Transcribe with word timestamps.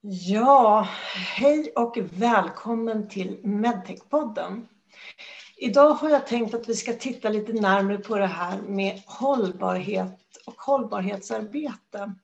Ja, 0.00 0.88
hej 1.36 1.72
och 1.76 1.98
välkommen 2.12 3.08
till 3.08 3.40
Medtech-podden. 3.42 4.66
Idag 5.56 5.90
har 5.90 6.10
jag 6.10 6.26
tänkt 6.26 6.54
att 6.54 6.68
vi 6.68 6.74
ska 6.74 6.92
titta 6.92 7.28
lite 7.28 7.52
närmare 7.52 7.98
på 7.98 8.16
det 8.16 8.26
här 8.26 8.62
med 8.62 9.02
hållbarhet 9.06 10.18
och 10.46 10.60
hållbarhetsarbete. 10.60 12.14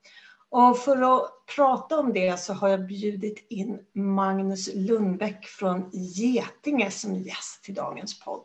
Och 0.51 0.79
för 0.79 1.17
att 1.17 1.31
prata 1.57 1.99
om 1.99 2.13
det 2.13 2.41
så 2.41 2.53
har 2.53 2.69
jag 2.69 2.87
bjudit 2.87 3.47
in 3.51 3.79
Magnus 3.93 4.75
Lundbäck 4.75 5.47
från 5.47 5.91
Getinge 5.93 6.91
som 6.91 7.15
gäst 7.15 7.65
till 7.65 7.75
dagens 7.75 8.21
podd. 8.21 8.45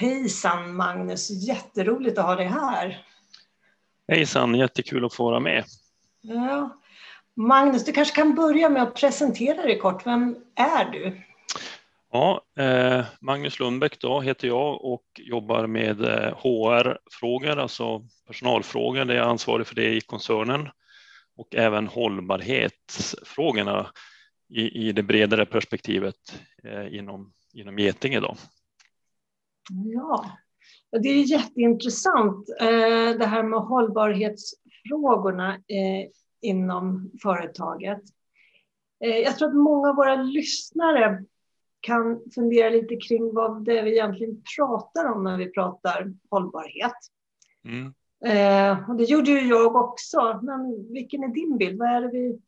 Hejsan 0.00 0.76
Magnus, 0.76 1.30
jätteroligt 1.30 2.18
att 2.18 2.24
ha 2.24 2.34
dig 2.34 2.46
här. 2.46 3.04
Hejsan, 4.08 4.54
jättekul 4.54 5.04
att 5.04 5.14
få 5.14 5.24
vara 5.24 5.40
med. 5.40 5.64
Ja. 6.20 6.80
Magnus, 7.34 7.84
du 7.84 7.92
kanske 7.92 8.14
kan 8.14 8.34
börja 8.34 8.68
med 8.68 8.82
att 8.82 8.94
presentera 8.94 9.62
dig 9.62 9.78
kort. 9.78 10.06
Vem 10.06 10.36
är 10.54 10.84
du? 10.84 11.20
Ja, 12.12 12.42
eh, 12.58 13.04
Magnus 13.20 13.60
Lundbäck 13.60 14.00
då 14.00 14.20
heter 14.20 14.48
jag 14.48 14.84
och 14.84 15.04
jobbar 15.16 15.66
med 15.66 16.00
eh, 16.00 16.36
HR-frågor, 16.36 17.58
alltså 17.58 18.02
personalfrågor. 18.26 19.04
Det 19.04 19.14
är 19.14 19.18
jag 19.18 19.28
ansvarig 19.28 19.66
för 19.66 19.74
det 19.74 19.94
i 19.94 20.00
koncernen 20.00 20.68
och 21.36 21.54
även 21.54 21.86
hållbarhetsfrågorna 21.86 23.86
i, 24.48 24.88
i 24.88 24.92
det 24.92 25.02
bredare 25.02 25.46
perspektivet 25.46 26.40
eh, 26.64 26.94
inom, 26.94 27.32
inom 27.52 27.78
Getinge. 27.78 28.20
Då. 28.20 28.36
Ja, 29.70 30.24
det 30.90 31.08
är 31.08 31.30
jätteintressant 31.30 32.48
eh, 32.60 33.18
det 33.18 33.26
här 33.26 33.42
med 33.42 33.60
hållbarhetsfrågorna 33.60 35.54
eh, 35.54 36.10
inom 36.40 37.10
företaget. 37.22 38.02
Eh, 39.04 39.16
jag 39.16 39.38
tror 39.38 39.48
att 39.48 39.56
många 39.56 39.88
av 39.88 39.96
våra 39.96 40.16
lyssnare 40.16 41.24
kan 41.80 42.20
fundera 42.34 42.70
lite 42.70 42.96
kring 42.96 43.34
vad 43.34 43.64
det 43.64 43.78
är 43.78 43.84
vi 43.84 43.92
egentligen 43.92 44.42
pratar 44.56 45.12
om 45.12 45.24
när 45.24 45.38
vi 45.38 45.50
pratar 45.50 46.14
hållbarhet. 46.30 46.92
Mm. 47.64 47.92
Och 48.88 48.96
det 48.96 49.04
gjorde 49.04 49.30
ju 49.30 49.48
jag 49.48 49.76
också, 49.76 50.40
men 50.42 50.92
vilken 50.92 51.22
är 51.24 51.28
din 51.28 51.58
bild? 51.58 51.78
Vad 51.78 51.88
är 51.88 52.00
det 52.00 52.08
vi 52.08 52.40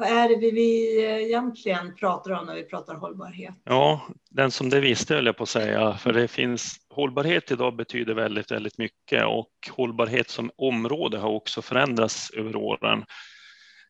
vad 0.00 0.08
är 0.08 0.28
det 0.28 0.50
vi 0.50 1.04
eh, 1.04 1.16
egentligen 1.16 1.94
pratar 1.94 2.30
om 2.30 2.46
när 2.46 2.54
vi 2.54 2.64
pratar 2.64 2.94
hållbarhet? 2.94 3.54
Ja, 3.64 4.00
den 4.30 4.50
som 4.50 4.70
det 4.70 4.80
visste 4.80 5.14
höll 5.14 5.26
jag 5.26 5.36
på 5.36 5.42
att 5.42 5.48
säga, 5.48 5.94
för 5.94 6.12
det 6.12 6.28
finns 6.28 6.76
hållbarhet 6.94 7.50
idag 7.50 7.76
betyder 7.76 8.14
väldigt, 8.14 8.50
väldigt 8.50 8.78
mycket 8.78 9.24
och 9.26 9.50
hållbarhet 9.70 10.30
som 10.30 10.50
område 10.56 11.18
har 11.18 11.30
också 11.30 11.62
förändrats 11.62 12.30
över 12.30 12.56
åren. 12.56 13.04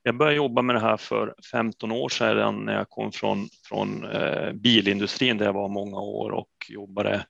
Jag 0.02 0.17
började 0.17 0.36
jobba 0.36 0.62
med 0.62 0.77
det 0.77 0.80
här 0.80 0.97
för 0.97 1.34
15 1.52 1.92
år 1.92 2.08
sedan 2.08 2.64
när 2.64 2.74
jag 2.74 2.89
kom 2.89 3.12
från, 3.12 3.48
från 3.69 4.05
eh, 4.05 4.52
bilindustrin 4.52 5.39
där 5.39 5.47
jag 5.47 5.52
var 5.52 5.69
många 5.69 6.00
år 6.00 6.30
och 6.30 6.50
jobbade 6.69 7.27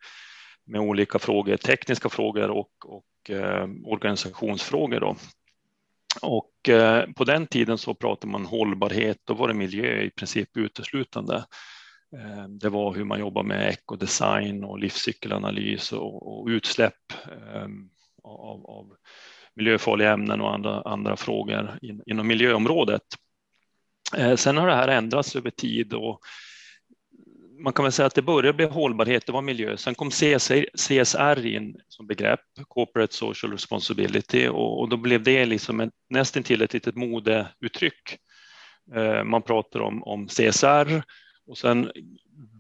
med 0.67 0.81
olika 0.81 1.19
frågor, 1.19 1.57
tekniska 1.57 2.09
frågor 2.09 2.51
och, 2.51 2.71
och 2.85 3.31
eh, 3.31 3.67
organisationsfrågor. 3.85 5.01
Då. 5.01 5.17
Och 6.23 6.69
eh, 6.69 7.05
på 7.17 7.25
den 7.25 7.47
tiden 7.47 7.79
så 7.79 7.95
pratade 7.95 8.33
man 8.33 8.47
hållbarhet, 8.47 9.19
då 9.25 9.35
var 9.35 9.49
det 9.49 9.55
miljö 9.55 10.03
i 10.03 10.11
princip 10.11 10.57
uteslutande. 10.57 11.45
Eh, 12.17 12.49
det 12.49 12.69
var 12.69 12.95
hur 12.95 13.05
man 13.05 13.21
jobbar 13.21 13.43
med 13.43 13.69
ekodesign 13.69 14.65
och 14.65 14.79
livscykelanalys 14.79 15.93
och, 15.93 16.41
och 16.41 16.47
utsläpp 16.47 17.13
eh, 17.33 17.67
av, 18.23 18.67
av, 18.67 18.97
miljöfarliga 19.55 20.13
ämnen 20.13 20.41
och 20.41 20.55
andra, 20.55 20.83
andra 20.83 21.17
frågor 21.17 21.79
in, 21.83 22.03
inom 22.07 22.27
miljöområdet. 22.27 23.03
Eh, 24.17 24.37
sen 24.37 24.57
har 24.57 24.67
det 24.67 24.75
här 24.75 24.89
ändrats 24.89 25.37
över 25.37 25.51
tid 25.51 25.95
och 25.95 26.21
man 27.63 27.73
kan 27.73 27.83
väl 27.83 27.93
säga 27.93 28.07
att 28.07 28.15
det 28.15 28.23
började 28.23 28.57
bli 28.57 28.67
hållbarhet, 28.67 29.27
det 29.27 29.33
var 29.33 29.43
miljö. 29.43 29.77
Sen 29.77 29.95
kom 29.95 30.11
CSR 30.11 31.47
in 31.47 31.77
som 31.89 32.07
begrepp, 32.07 32.41
Corporate 32.69 33.15
Social 33.15 33.53
Responsibility, 33.53 34.49
och, 34.49 34.89
då 34.89 34.97
blev 34.97 35.23
det 35.23 35.47
liksom 35.47 35.81
ett, 35.81 35.91
nästan 36.11 36.43
till 36.43 36.63
ett 36.63 36.73
litet 36.73 36.97
modeuttryck. 36.97 38.19
Eh, 38.95 39.25
man 39.25 39.43
pratar 39.43 39.81
om, 39.81 40.03
om 40.03 40.29
CSR 40.29 41.03
och 41.47 41.59
sen 41.59 41.91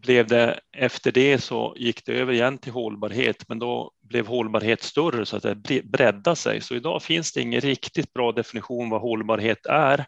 blev 0.02 0.26
det 0.26 0.60
efter 0.76 1.12
det 1.12 1.38
så 1.38 1.74
gick 1.78 2.06
det 2.06 2.12
över 2.12 2.32
igen 2.32 2.58
till 2.58 2.72
hållbarhet, 2.72 3.48
men 3.48 3.58
då 3.58 3.92
blev 4.02 4.26
hållbarhet 4.26 4.82
större 4.82 5.26
så 5.26 5.36
att 5.36 5.42
det 5.42 5.82
breddade 5.84 6.36
sig. 6.36 6.60
Så 6.60 6.74
idag 6.74 7.02
finns 7.02 7.32
det 7.32 7.40
ingen 7.40 7.60
riktigt 7.60 8.12
bra 8.12 8.32
definition 8.32 8.90
vad 8.90 9.00
hållbarhet 9.00 9.66
är. 9.66 10.06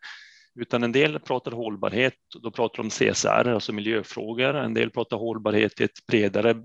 Utan 0.55 0.83
en 0.83 0.93
del 0.93 1.21
pratar 1.21 1.53
hållbarhet, 1.53 2.15
då 2.43 2.51
pratar 2.51 2.77
de 2.77 2.83
om 2.83 2.91
CSR, 2.91 3.49
alltså 3.49 3.73
miljöfrågor. 3.73 4.55
En 4.55 4.75
del 4.75 4.91
pratar 4.91 5.17
hållbarhet 5.17 5.81
i 5.81 5.85
ett 5.85 6.07
bredare 6.07 6.63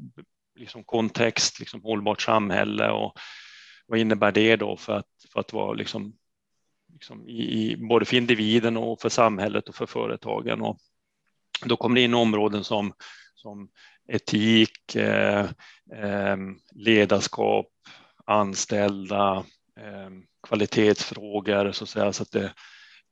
liksom 0.56 0.84
kontext, 0.84 1.60
liksom 1.60 1.82
hållbart 1.84 2.22
samhälle 2.22 2.90
och 2.90 3.20
vad 3.88 4.00
innebär 4.00 4.32
det 4.32 4.56
då 4.56 4.78
för 4.78 4.94
att, 4.94 5.08
för 5.34 5.40
att 5.40 5.54
vara 5.54 5.74
liksom, 5.74 6.14
liksom 6.94 7.28
i, 7.28 7.72
i, 7.72 7.78
både 7.78 8.06
för 8.06 8.18
individen 8.18 8.78
och 8.78 9.02
för 9.02 9.10
samhället 9.10 9.70
och 9.70 9.76
för 9.76 9.86
företagen. 9.86 10.62
Och 10.62 10.78
då 11.66 11.76
kommer 11.76 11.96
det 11.96 12.02
in 12.02 12.14
områden 12.14 12.64
som, 12.64 12.94
som 13.36 13.70
etik, 14.08 14.96
eh, 14.96 15.46
eh, 15.94 16.38
ledarskap, 16.76 17.72
anställda, 18.26 19.46
eh, 19.80 20.10
kvalitetsfrågor 20.48 21.72
så 21.72 21.84
att 21.84 21.90
säga, 21.90 22.14
så 22.14 22.24
att 22.24 22.32
det 22.32 22.54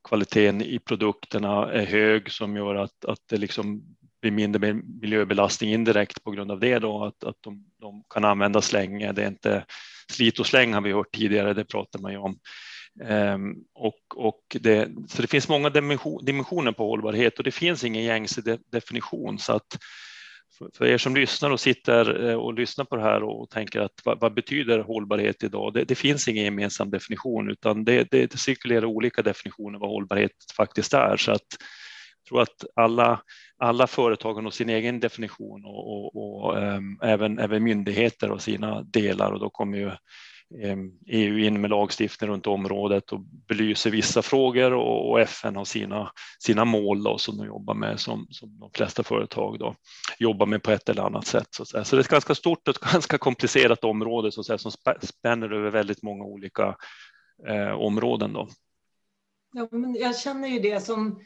kvaliteten 0.08 0.62
i 0.62 0.80
produkterna 0.80 1.72
är 1.72 1.86
hög 1.86 2.32
som 2.32 2.56
gör 2.56 2.76
att, 2.76 3.06
att 3.06 3.20
det 3.30 3.38
liksom 3.38 3.84
blir 4.22 4.32
mindre 4.32 4.74
miljöbelastning 4.74 5.74
indirekt 5.74 6.24
på 6.24 6.32
grund 6.32 6.52
av 6.52 6.60
det 6.60 6.80
då, 6.80 7.06
att, 7.06 7.24
att 7.24 7.38
de, 7.42 7.66
de 7.82 8.04
kan 8.10 8.26
användas 8.26 8.74
länge. 8.74 9.12
Det 9.12 9.24
är 9.24 9.28
inte 9.28 9.66
slit 10.12 10.40
och 10.40 10.48
släng 10.48 10.74
har 10.74 10.82
vi 10.82 10.94
hört 10.94 11.16
tidigare, 11.16 11.54
det 11.54 11.66
pratar 11.66 12.00
man 12.00 12.12
ju 12.12 12.18
om. 12.18 12.40
Um, 13.04 13.56
och, 13.74 14.00
och 14.16 14.58
det, 14.60 14.90
så 15.08 15.22
det 15.22 15.28
finns 15.28 15.50
många 15.50 15.70
dimensioner 16.22 16.72
på 16.72 16.88
hållbarhet 16.88 17.38
och 17.38 17.44
det 17.44 17.52
finns 17.52 17.84
ingen 17.84 18.04
gängse 18.04 18.42
de, 18.42 18.58
definition 18.72 19.40
så 19.40 19.54
att 19.54 19.78
för 20.74 20.86
er 20.86 20.98
som 20.98 21.16
lyssnar 21.16 21.50
och 21.52 21.60
sitter 21.60 22.30
eh, 22.30 22.36
och 22.36 22.54
lyssnar 22.54 22.86
på 22.86 22.96
det 22.96 23.02
här 23.02 23.24
och 23.24 23.50
tänker 23.50 23.82
att 23.82 24.02
vad, 24.04 24.20
vad 24.20 24.34
betyder 24.34 24.80
hållbarhet 24.80 25.44
idag? 25.44 25.74
Det, 25.74 25.84
det, 25.84 25.96
finns 25.96 26.28
ingen 26.28 26.46
gemensam 26.46 26.90
definition 26.90 27.50
utan 27.50 27.84
det, 27.84 28.08
det, 28.12 28.32
det 28.32 28.38
cirkulerar 28.38 28.86
olika 28.86 29.22
definitioner 29.22 29.80
vad 29.80 29.90
hållbarhet 29.90 30.32
faktiskt 30.58 30.94
är. 30.94 31.18
Så 31.18 31.32
att 31.32 31.46
jag 32.24 32.30
tror 32.30 32.42
att 32.42 32.66
alla, 32.76 33.22
alla 33.58 33.88
företag 33.88 34.34
har 34.34 34.52
sin 34.52 34.70
egen 34.70 35.00
definition 35.00 35.66
och, 35.66 36.16
och, 36.16 36.46
och 36.46 36.62
äm, 36.62 37.00
även, 37.02 37.40
även 37.40 37.64
myndigheter 37.64 38.32
och 38.32 38.42
sina 38.42 38.82
delar 38.82 39.32
och 39.32 39.40
då 39.40 39.50
kommer 39.50 39.78
ju 39.78 39.92
Ehm, 40.64 40.92
EU 41.06 41.38
in 41.38 41.62
med 41.62 41.70
lagstiftning 41.70 42.30
runt 42.30 42.48
området 42.48 43.12
och 43.12 43.20
belyser 43.20 43.90
vissa 43.90 44.22
frågor 44.22 44.74
och 44.74 45.22
FN 45.22 45.56
har 45.56 45.66
sina, 45.66 46.12
sina 46.40 46.66
mål 46.66 47.04
då, 47.04 47.18
som 47.18 47.38
de 47.38 47.48
jobbar 47.48 47.74
med 47.74 48.00
som, 48.00 48.28
som 48.30 48.60
de 48.60 48.70
flesta 48.74 49.04
företag 49.04 49.60
då, 49.60 49.76
jobbar 50.20 50.46
med 50.46 50.64
på 50.64 50.72
ett 50.72 50.90
eller 50.90 51.04
annat 51.04 51.28
sätt. 51.28 51.48
Så, 51.52 51.66
så 51.66 51.96
det 51.96 52.00
är 52.00 52.00
ett 52.00 52.08
ganska 52.08 52.36
stort 52.36 52.68
och 52.68 52.76
ganska 52.94 53.18
komplicerat 53.18 53.84
område 53.84 54.32
så 54.32 54.44
säga, 54.44 54.58
som 54.58 54.72
spänner 55.02 55.54
över 55.54 55.72
väldigt 55.72 56.04
många 56.04 56.24
olika 56.24 56.76
eh, 57.48 57.72
områden. 57.72 58.34
Då. 58.34 58.48
Ja, 59.54 59.68
men 59.72 59.96
jag 59.96 60.18
känner 60.18 60.48
ju 60.48 60.60
det 60.60 60.80
som 60.80 61.22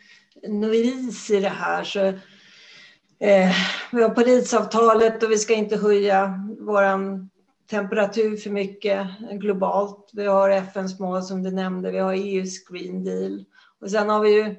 novis 0.48 1.30
i 1.30 1.40
det 1.40 1.50
här. 1.50 1.84
Så, 1.84 2.00
eh, 2.00 3.56
vi 3.92 4.02
har 4.02 4.10
Parisavtalet 4.10 5.24
och 5.24 5.32
vi 5.32 5.38
ska 5.38 5.54
inte 5.54 5.78
höja 5.78 6.34
våran 6.60 7.30
temperatur 7.70 8.38
för 8.38 8.50
mycket 8.50 9.08
globalt. 9.32 10.10
Vi 10.14 10.26
har 10.26 10.50
FNs 10.50 11.00
mål 11.00 11.24
som 11.24 11.44
du 11.44 11.52
nämnde, 11.52 11.92
vi 11.92 12.00
har 12.00 12.14
EUs 12.14 12.66
Green 12.66 13.04
Deal 13.04 13.46
och 13.82 13.92
sen 13.92 14.10
har 14.10 14.20
vi 14.20 14.30
ju 14.30 14.56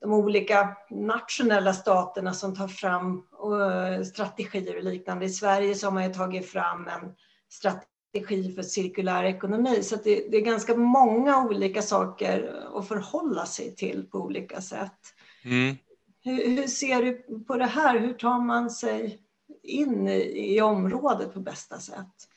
de 0.00 0.12
olika 0.12 0.76
nationella 0.90 1.72
staterna 1.72 2.32
som 2.32 2.56
tar 2.56 2.68
fram 2.68 3.16
eh, 3.16 4.04
strategier 4.04 4.76
och 4.76 4.84
liknande. 4.84 5.24
I 5.24 5.30
Sverige 5.30 5.74
så 5.74 5.86
har 5.86 5.92
man 5.92 6.04
ju 6.04 6.12
tagit 6.12 6.46
fram 6.46 6.88
en 6.88 7.14
strategi 7.48 8.54
för 8.54 8.62
cirkulär 8.62 9.24
ekonomi 9.24 9.82
så 9.82 9.96
det, 9.96 10.28
det, 10.30 10.36
är 10.36 10.40
ganska 10.40 10.76
många 10.76 11.44
olika 11.44 11.82
saker 11.82 12.66
att 12.74 12.88
förhålla 12.88 13.46
sig 13.46 13.74
till 13.74 14.06
på 14.10 14.18
olika 14.18 14.60
sätt. 14.60 15.00
Mm. 15.44 15.76
Hur, 16.22 16.56
hur, 16.56 16.66
ser 16.66 17.02
du 17.02 17.44
på 17.44 17.56
det 17.56 17.66
här? 17.66 17.98
Hur 17.98 18.12
tar 18.12 18.40
man 18.40 18.70
sig 18.70 19.18
in 19.62 20.08
i, 20.08 20.54
i 20.56 20.60
området 20.60 21.34
på 21.34 21.40
bästa 21.40 21.78
sätt? 21.78 22.29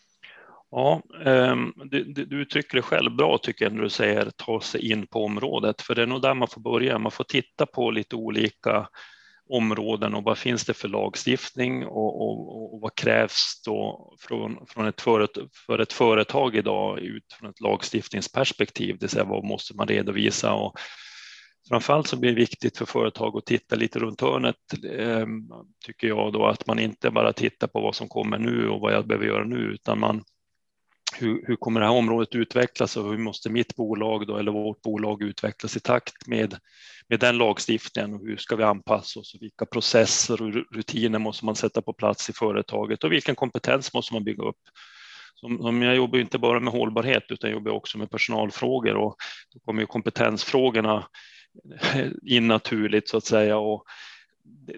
Ja, 0.76 1.02
ehm, 1.26 1.74
du, 1.86 2.04
du 2.04 2.42
uttrycker 2.42 2.76
det 2.78 2.82
själv 2.82 3.16
bra 3.16 3.38
tycker 3.38 3.66
jag 3.66 3.74
när 3.74 3.84
du 3.84 3.90
säger 3.90 4.30
ta 4.30 4.62
sig 4.62 4.92
in 4.92 5.08
på 5.08 5.26
området, 5.26 5.82
för 5.82 5.96
det 5.96 6.02
är 6.02 6.06
nog 6.06 6.22
där 6.22 6.34
man 6.34 6.48
får 6.48 6.62
börja. 6.62 7.00
Man 7.00 7.12
får 7.12 7.24
titta 7.24 7.66
på 7.66 7.92
lite 7.92 8.16
olika 8.16 8.88
områden 9.50 10.14
och 10.14 10.24
vad 10.24 10.38
finns 10.38 10.66
det 10.66 10.74
för 10.74 10.88
lagstiftning 10.88 11.86
och, 11.86 12.22
och, 12.22 12.74
och 12.74 12.82
vad 12.82 12.96
krävs 12.96 13.62
då 13.66 14.14
från, 14.20 14.66
från 14.68 14.88
ett 14.88 15.02
företag, 15.02 15.50
för 15.66 15.80
ett 15.80 15.94
företag 15.94 16.56
idag 16.56 17.00
utifrån 17.00 17.50
ett 17.50 17.62
lagstiftningsperspektiv, 17.62 18.94
det 18.94 19.02
vill 19.02 19.10
säga 19.10 19.24
vad 19.24 19.44
måste 19.44 19.76
man 19.76 19.88
redovisa? 19.88 20.54
Och 20.54 20.80
framförallt 21.70 22.08
så 22.08 22.20
blir 22.20 22.30
det 22.32 22.40
viktigt 22.40 22.78
för 22.78 22.86
företag 22.86 23.38
att 23.38 23.46
titta 23.46 23.76
lite 23.76 24.00
runt 24.00 24.22
hörnet, 24.22 24.56
ehm, 25.00 25.48
tycker 25.86 26.08
jag 26.08 26.34
då, 26.34 26.46
att 26.46 26.68
man 26.68 26.80
inte 26.80 27.12
bara 27.12 27.34
tittar 27.34 27.68
på 27.68 27.82
vad 27.82 27.96
som 27.96 28.08
kommer 28.08 28.38
nu 28.38 28.70
och 28.70 28.80
vad 28.80 28.94
jag 28.94 29.08
behöver 29.08 29.26
göra 29.26 29.44
nu, 29.44 29.58
utan 29.58 30.00
man 30.00 30.24
hur, 31.16 31.48
hur 31.48 31.56
kommer 31.56 31.80
det 31.80 31.86
här 31.86 31.94
området 31.94 32.36
utvecklas 32.36 32.98
och 32.98 33.12
hur 33.12 33.18
måste 33.18 33.50
mitt 33.50 33.76
bolag 33.76 34.28
då, 34.28 34.38
eller 34.38 34.52
vårt 34.52 34.82
bolag 34.82 35.22
utvecklas 35.22 35.78
i 35.78 35.80
takt 35.80 36.28
med, 36.28 36.56
med 37.10 37.20
den 37.20 37.38
lagstiftningen? 37.38 38.14
Och 38.14 38.28
hur 38.28 38.38
ska 38.38 38.56
vi 38.56 38.64
anpassa 38.64 39.20
oss? 39.20 39.34
Och 39.34 39.42
vilka 39.42 39.66
processer 39.66 40.42
och 40.42 40.54
rutiner 40.76 41.20
måste 41.20 41.46
man 41.46 41.56
sätta 41.56 41.82
på 41.82 41.94
plats 41.94 42.30
i 42.30 42.34
företaget? 42.34 43.04
Och 43.04 43.12
vilken 43.12 43.36
kompetens 43.36 43.94
måste 43.94 44.14
man 44.14 44.24
bygga 44.24 44.44
upp. 44.44 44.62
Som, 45.36 45.82
jag 45.82 45.96
jobbar 45.96 46.20
inte 46.20 46.38
bara 46.38 46.60
med 46.60 46.74
hållbarhet 46.74 47.24
utan 47.30 47.50
jag 47.50 47.58
jobbar 47.58 47.72
också 47.72 47.98
med 47.98 48.10
personalfrågor. 48.10 48.96
Och 48.96 49.16
då 49.54 49.60
kommer 49.60 49.82
ju 49.82 49.88
kompetensfrågorna 49.88 51.08
in 52.28 52.48
naturligt 52.48 53.10
så 53.10 53.18
att 53.18 53.26
säga. 53.26 53.58
Och 53.58 53.86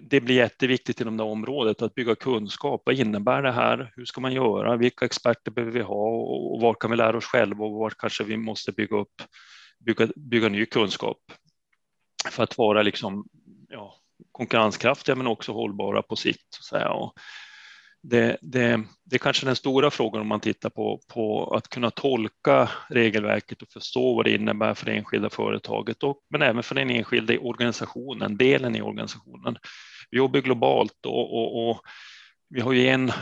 det 0.02 0.20
blir 0.20 0.34
jätteviktigt 0.34 1.00
inom 1.00 1.16
det 1.16 1.22
området 1.22 1.82
att 1.82 1.94
bygga 1.94 2.14
kunskap. 2.14 2.82
Vad 2.84 2.94
innebär 2.94 3.42
det 3.42 3.52
här? 3.52 3.92
Hur 3.96 4.04
ska 4.04 4.20
man 4.20 4.32
göra? 4.32 4.76
Vilka 4.76 5.04
experter 5.04 5.50
behöver 5.50 5.72
vi 5.72 5.80
ha 5.80 6.08
och 6.08 6.60
var 6.60 6.74
kan 6.74 6.90
vi 6.90 6.96
lära 6.96 7.16
oss 7.16 7.24
själva 7.24 7.64
och 7.64 7.72
var 7.72 7.90
kanske 7.90 8.24
vi 8.24 8.36
måste 8.36 8.72
bygga 8.72 8.96
upp, 8.96 9.22
bygga, 9.78 10.08
bygga 10.16 10.48
ny 10.48 10.66
kunskap 10.66 11.18
för 12.30 12.42
att 12.42 12.58
vara 12.58 12.82
liksom, 12.82 13.28
ja, 13.68 13.94
konkurrenskraftiga 14.32 15.16
men 15.16 15.26
också 15.26 15.52
hållbara 15.52 16.02
på 16.02 16.16
sikt. 16.16 16.46
Så 16.50 16.60
att 16.60 16.80
säga. 16.80 16.90
Och 16.90 17.12
det, 18.08 18.36
det, 18.40 18.82
det 19.04 19.16
är 19.16 19.18
kanske 19.18 19.46
den 19.46 19.56
stora 19.56 19.90
frågan 19.90 20.20
om 20.20 20.28
man 20.28 20.40
tittar 20.40 20.70
på, 20.70 21.00
på 21.14 21.54
att 21.54 21.68
kunna 21.68 21.90
tolka 21.90 22.70
regelverket 22.88 23.62
och 23.62 23.68
förstå 23.68 24.14
vad 24.14 24.24
det 24.24 24.34
innebär 24.34 24.74
för 24.74 24.86
det 24.86 24.92
enskilda 24.92 25.30
företaget, 25.30 26.02
och, 26.02 26.18
men 26.30 26.42
även 26.42 26.62
för 26.62 26.74
den 26.74 26.90
enskilda 26.90 27.38
organisationen, 27.38 28.36
delen 28.36 28.76
i 28.76 28.82
organisationen. 28.82 29.56
Vi 30.10 30.18
jobbar 30.18 30.40
globalt 30.40 31.06
och, 31.06 31.34
och, 31.34 31.70
och 31.70 31.80
vi 32.48 32.60
har 32.60 32.72
ju 32.72 32.88
en 32.88 33.12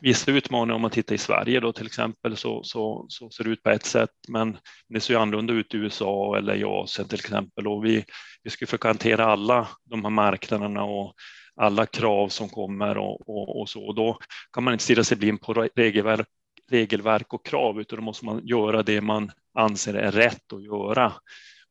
vissa 0.00 0.30
utmaningar 0.30 0.74
om 0.74 0.82
man 0.82 0.90
tittar 0.90 1.14
i 1.14 1.18
Sverige 1.18 1.60
då 1.60 1.72
till 1.72 1.86
exempel 1.86 2.36
så, 2.36 2.62
så, 2.64 3.06
så 3.08 3.30
ser 3.30 3.44
det 3.44 3.50
ut 3.50 3.62
på 3.62 3.70
ett 3.70 3.86
sätt, 3.86 4.10
men 4.28 4.56
det 4.88 5.00
ser 5.00 5.16
annorlunda 5.16 5.52
ut 5.52 5.74
i 5.74 5.76
USA 5.76 6.36
eller 6.38 6.54
i 6.54 6.64
Asien 6.64 7.08
till 7.08 7.18
exempel 7.18 7.66
och 7.66 7.84
vi, 7.84 8.04
vi 8.42 8.50
ska 8.50 8.66
försöka 8.66 8.88
hantera 8.88 9.24
alla 9.24 9.68
de 9.84 10.04
här 10.04 10.10
marknaderna 10.10 10.84
och 10.84 11.14
alla 11.56 11.86
krav 11.86 12.28
som 12.28 12.48
kommer 12.48 12.98
och, 12.98 13.28
och, 13.28 13.60
och 13.60 13.68
så. 13.68 13.84
Och 13.84 13.94
då 13.94 14.18
kan 14.52 14.64
man 14.64 14.72
inte 14.72 14.84
stirra 14.84 15.04
sig 15.04 15.16
blind 15.16 15.40
på 15.40 15.68
regelverk, 15.74 16.28
regelverk 16.70 17.34
och 17.34 17.46
krav, 17.46 17.80
utan 17.80 17.96
då 17.96 18.04
måste 18.04 18.24
man 18.24 18.46
göra 18.46 18.82
det 18.82 19.00
man 19.00 19.30
anser 19.54 19.94
är 19.94 20.12
rätt 20.12 20.52
att 20.52 20.64
göra. 20.64 21.12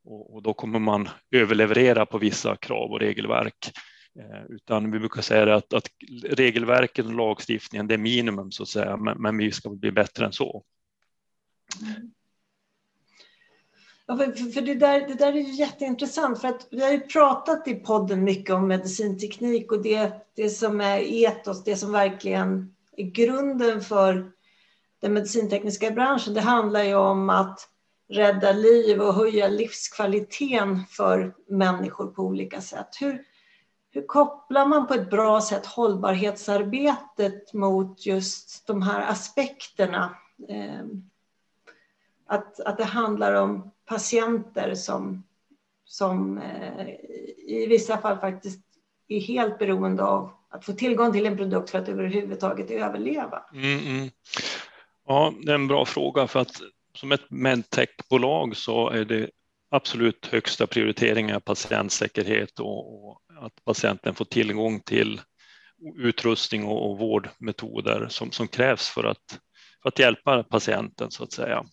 Och, 0.04 0.36
och 0.36 0.44
då 0.44 0.54
kommer 0.54 0.80
man 0.80 1.10
överleverera 1.32 2.06
på 2.06 2.18
vissa 2.18 2.56
krav 2.56 2.92
och 2.92 3.00
regelverk. 3.00 3.72
Eh, 4.20 4.46
utan 4.50 4.92
vi 4.92 5.00
brukar 5.00 5.22
säga 5.22 5.56
att, 5.56 5.74
att 5.74 5.88
regelverken 6.24 7.08
och 7.08 7.14
lagstiftningen, 7.14 7.88
det 7.88 7.94
är 7.94 7.98
minimum 7.98 8.52
så 8.52 8.64
att 8.64 8.70
säga, 8.70 8.98
men, 8.98 9.22
men 9.22 9.38
vi 9.38 9.52
ska 9.52 9.70
bli 9.70 9.92
bättre 9.92 10.26
än 10.26 10.34
så. 10.34 10.64
Mm. 11.82 12.12
Ja, 14.12 14.18
för, 14.18 14.52
för 14.52 14.62
det, 14.62 14.76
där, 14.76 15.08
det 15.08 15.14
där 15.14 15.34
är 15.34 15.38
ju 15.38 15.54
jätteintressant 15.54 16.42
för 16.42 16.48
att 16.48 16.68
vi 16.72 16.84
har 16.84 16.92
ju 16.92 17.00
pratat 17.00 17.68
i 17.68 17.76
podden 17.76 18.24
mycket 18.24 18.56
om 18.56 18.68
medicinteknik 18.68 19.72
och 19.72 19.82
det, 19.82 20.12
det 20.36 20.50
som 20.50 20.82
är 20.82 21.00
etos, 21.00 21.64
det 21.64 21.76
som 21.76 21.92
verkligen 21.92 22.76
är 22.98 23.04
grunden 23.04 23.82
för 23.82 24.32
den 25.02 25.14
medicintekniska 25.14 25.92
branschen. 25.92 26.34
Det 26.34 26.42
handlar 26.42 26.84
ju 26.84 26.96
om 26.96 27.30
att 27.30 27.70
rädda 28.10 28.52
liv 28.52 29.02
och 29.02 29.14
höja 29.14 29.48
livskvaliteten 29.48 30.86
för 30.90 31.36
människor 31.48 32.08
på 32.08 32.22
olika 32.22 32.62
sätt. 32.62 32.90
Hur, 33.00 33.24
hur 33.92 34.08
kopplar 34.08 34.66
man 34.66 34.88
på 34.88 34.94
ett 34.94 35.10
bra 35.10 35.42
sätt 35.42 35.66
hållbarhetsarbetet 35.66 37.54
mot 37.54 38.06
just 38.06 38.68
de 38.68 38.82
här 38.82 39.12
aspekterna? 39.12 40.16
Eh, 40.50 40.86
att, 42.28 42.60
att 42.60 42.78
det 42.78 42.84
handlar 42.84 43.34
om 43.34 43.72
patienter 43.92 44.76
som, 44.76 45.24
som 45.86 46.38
eh, 46.38 46.88
i 47.48 47.66
vissa 47.70 47.98
fall 47.98 48.18
faktiskt 48.18 48.60
är 49.08 49.20
helt 49.20 49.60
beroende 49.60 50.04
av 50.04 50.32
att 50.50 50.66
få 50.66 50.74
tillgång 50.74 51.14
till 51.14 51.26
en 51.26 51.38
produkt 51.38 51.70
för 51.70 51.80
att 51.80 51.90
överhuvudtaget 51.90 52.72
överleva? 52.72 53.44
Mm, 53.54 53.80
mm. 53.80 54.10
Ja, 55.08 55.34
det 55.44 55.52
är 55.52 55.56
en 55.56 55.68
bra 55.68 55.86
fråga 55.86 56.28
för 56.28 56.40
att 56.40 56.62
som 56.96 57.12
ett 57.12 57.32
medtechbolag 57.32 58.58
så 58.58 58.90
är 58.90 59.06
det 59.06 59.30
absolut 59.72 60.26
högsta 60.26 60.68
prioriteringen 60.68 61.42
patientsäkerhet 61.42 62.60
och, 62.60 63.08
och, 63.08 63.22
att 63.42 63.66
patienten 63.66 64.16
får 64.16 64.26
tillgång 64.26 64.80
till 64.80 65.22
utrustning 65.98 66.66
och, 66.66 66.92
och 66.92 66.98
vårdmetoder 66.98 68.08
som, 68.10 68.32
som 68.32 68.48
krävs 68.48 68.90
för 68.90 69.04
att, 69.04 69.40
för 69.82 69.90
att 69.90 70.00
hjälpa 70.00 70.44
patienten 70.44 71.12
så 71.12 71.24
att 71.24 71.34
säga. 71.34 71.66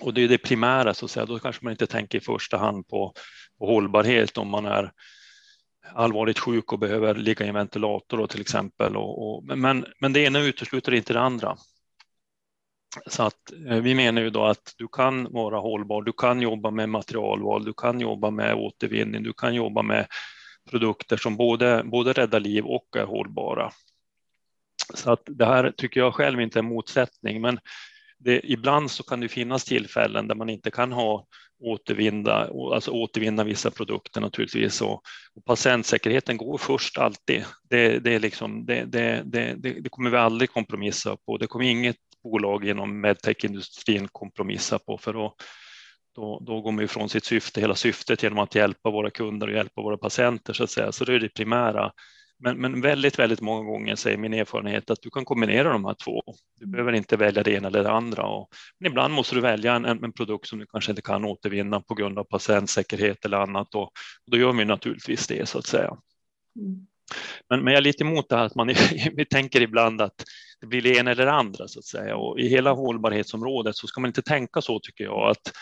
Och 0.00 0.14
det 0.14 0.24
är 0.24 0.28
det 0.28 0.38
primära, 0.38 0.94
så 0.94 1.04
att 1.04 1.10
säga. 1.10 1.26
då 1.26 1.38
kanske 1.38 1.64
man 1.64 1.70
inte 1.70 1.86
tänker 1.86 2.18
i 2.18 2.20
första 2.20 2.56
hand 2.56 2.88
på, 2.88 3.12
på 3.58 3.66
hållbarhet 3.66 4.38
om 4.38 4.48
man 4.48 4.66
är 4.66 4.92
allvarligt 5.94 6.38
sjuk 6.38 6.72
och 6.72 6.78
behöver 6.78 7.14
ligga 7.14 7.44
i 7.44 7.48
en 7.48 7.54
ventilator 7.54 8.18
då, 8.18 8.26
till 8.26 8.40
exempel. 8.40 8.96
Och, 8.96 9.28
och, 9.28 9.58
men, 9.58 9.86
men 10.00 10.12
det 10.12 10.20
ena 10.20 10.38
utesluter 10.40 10.94
inte 10.94 11.12
det 11.12 11.20
andra. 11.20 11.56
Så 13.06 13.22
att 13.22 13.52
eh, 13.68 13.76
vi 13.76 13.94
menar 13.94 14.22
ju 14.22 14.30
då 14.30 14.44
att 14.44 14.74
du 14.76 14.88
kan 14.88 15.32
vara 15.32 15.58
hållbar, 15.58 16.02
du 16.02 16.12
kan 16.12 16.42
jobba 16.42 16.70
med 16.70 16.88
materialval, 16.88 17.64
du 17.64 17.72
kan 17.72 18.00
jobba 18.00 18.30
med 18.30 18.54
återvinning, 18.54 19.22
du 19.22 19.32
kan 19.32 19.54
jobba 19.54 19.82
med 19.82 20.06
produkter 20.70 21.16
som 21.16 21.36
både, 21.36 21.82
både 21.84 22.12
räddar 22.12 22.40
liv 22.40 22.64
och 22.64 22.96
är 22.96 23.04
hållbara. 23.04 23.70
Så 24.94 25.12
att 25.12 25.22
det 25.26 25.46
här 25.46 25.72
tycker 25.76 26.00
jag 26.00 26.14
själv 26.14 26.40
inte 26.40 26.58
är 26.58 26.62
en 26.62 26.68
motsättning, 26.68 27.40
men 27.40 27.58
det, 28.18 28.40
ibland 28.44 28.90
så 28.90 29.02
kan 29.02 29.20
det 29.20 29.28
finnas 29.28 29.64
tillfällen 29.64 30.28
där 30.28 30.34
man 30.34 30.48
inte 30.48 30.70
kan 30.70 30.92
ha 30.92 31.26
återvinna, 31.58 32.48
alltså 32.74 32.90
återvinna 32.90 33.44
vissa 33.44 33.70
produkter 33.70 34.20
naturligtvis. 34.20 34.82
Och, 34.82 35.02
och 35.34 35.44
patientsäkerheten 35.44 36.36
går 36.36 36.58
först 36.58 36.98
alltid. 36.98 37.44
Det, 37.70 37.98
det, 37.98 38.14
är 38.14 38.20
liksom, 38.20 38.66
det, 38.66 38.84
det, 38.84 39.22
det, 39.24 39.54
det 39.54 39.88
kommer 39.88 40.10
vi 40.10 40.16
aldrig 40.16 40.50
kompromissa 40.50 41.16
på. 41.16 41.38
Det 41.38 41.46
kommer 41.46 41.64
inget 41.64 41.96
bolag 42.22 42.68
inom 42.68 43.00
medtech-industrin 43.00 44.08
kompromissa 44.12 44.78
på 44.78 44.98
för 44.98 45.12
då, 45.12 45.34
då, 46.14 46.42
då 46.46 46.60
går 46.60 46.72
man 46.72 46.84
ifrån 46.84 47.08
sitt 47.08 47.24
syfte, 47.24 47.60
hela 47.60 47.74
syftet 47.74 48.22
genom 48.22 48.38
att 48.38 48.54
hjälpa 48.54 48.90
våra 48.90 49.10
kunder 49.10 49.46
och 49.46 49.54
hjälpa 49.54 49.82
våra 49.82 49.98
patienter 49.98 50.52
så 50.52 50.64
att 50.64 50.70
säga. 50.70 50.92
Så 50.92 51.04
det 51.04 51.14
är 51.14 51.18
det 51.18 51.28
primära. 51.28 51.92
Men, 52.38 52.60
men 52.60 52.80
väldigt, 52.80 53.18
väldigt 53.18 53.40
många 53.40 53.70
gånger 53.70 53.94
säger 53.94 54.16
min 54.16 54.34
erfarenhet 54.34 54.90
att 54.90 55.02
du 55.02 55.10
kan 55.10 55.24
kombinera 55.24 55.72
de 55.72 55.84
här 55.84 55.96
två. 56.04 56.22
Du 56.58 56.64
mm. 56.64 56.72
behöver 56.72 56.92
inte 56.92 57.16
välja 57.16 57.42
det 57.42 57.52
ena 57.52 57.68
eller 57.68 57.82
det 57.82 57.90
andra. 57.90 58.22
Och, 58.22 58.48
men 58.80 58.90
ibland 58.90 59.14
måste 59.14 59.34
du 59.34 59.40
välja 59.40 59.74
en, 59.74 59.84
en, 59.84 60.12
produkt 60.12 60.48
som 60.48 60.58
du 60.58 60.66
kanske 60.66 60.92
inte 60.92 61.02
kan 61.02 61.24
återvinna 61.24 61.80
på 61.80 61.94
grund 61.94 62.18
av 62.18 62.24
patientsäkerhet 62.24 63.24
eller 63.24 63.36
annat. 63.36 63.74
Och, 63.74 63.82
och 63.82 64.30
då 64.30 64.36
gör 64.36 64.52
vi 64.52 64.64
naturligtvis 64.64 65.26
det 65.26 65.48
så 65.48 65.58
att 65.58 65.66
säga. 65.66 65.96
Mm. 66.60 66.86
Men, 67.50 67.64
men 67.64 67.72
jag 67.72 67.78
är 67.78 67.84
lite 67.84 68.04
emot 68.04 68.28
det 68.28 68.36
här 68.36 68.44
att 68.44 68.54
man 68.54 68.66
vi 69.14 69.24
tänker 69.24 69.60
ibland 69.60 70.00
att 70.00 70.24
det 70.60 70.66
blir 70.66 70.82
det 70.82 70.96
ena 70.96 71.10
eller 71.10 71.26
det 71.26 71.32
andra 71.32 71.68
så 71.68 71.78
att 71.78 71.84
säga. 71.84 72.16
Och 72.16 72.40
i 72.40 72.48
hela 72.48 72.72
hållbarhetsområdet 72.72 73.76
så 73.76 73.86
ska 73.86 74.00
man 74.00 74.08
inte 74.08 74.22
tänka 74.22 74.60
så 74.60 74.80
tycker 74.80 75.04
jag 75.04 75.30
att 75.30 75.52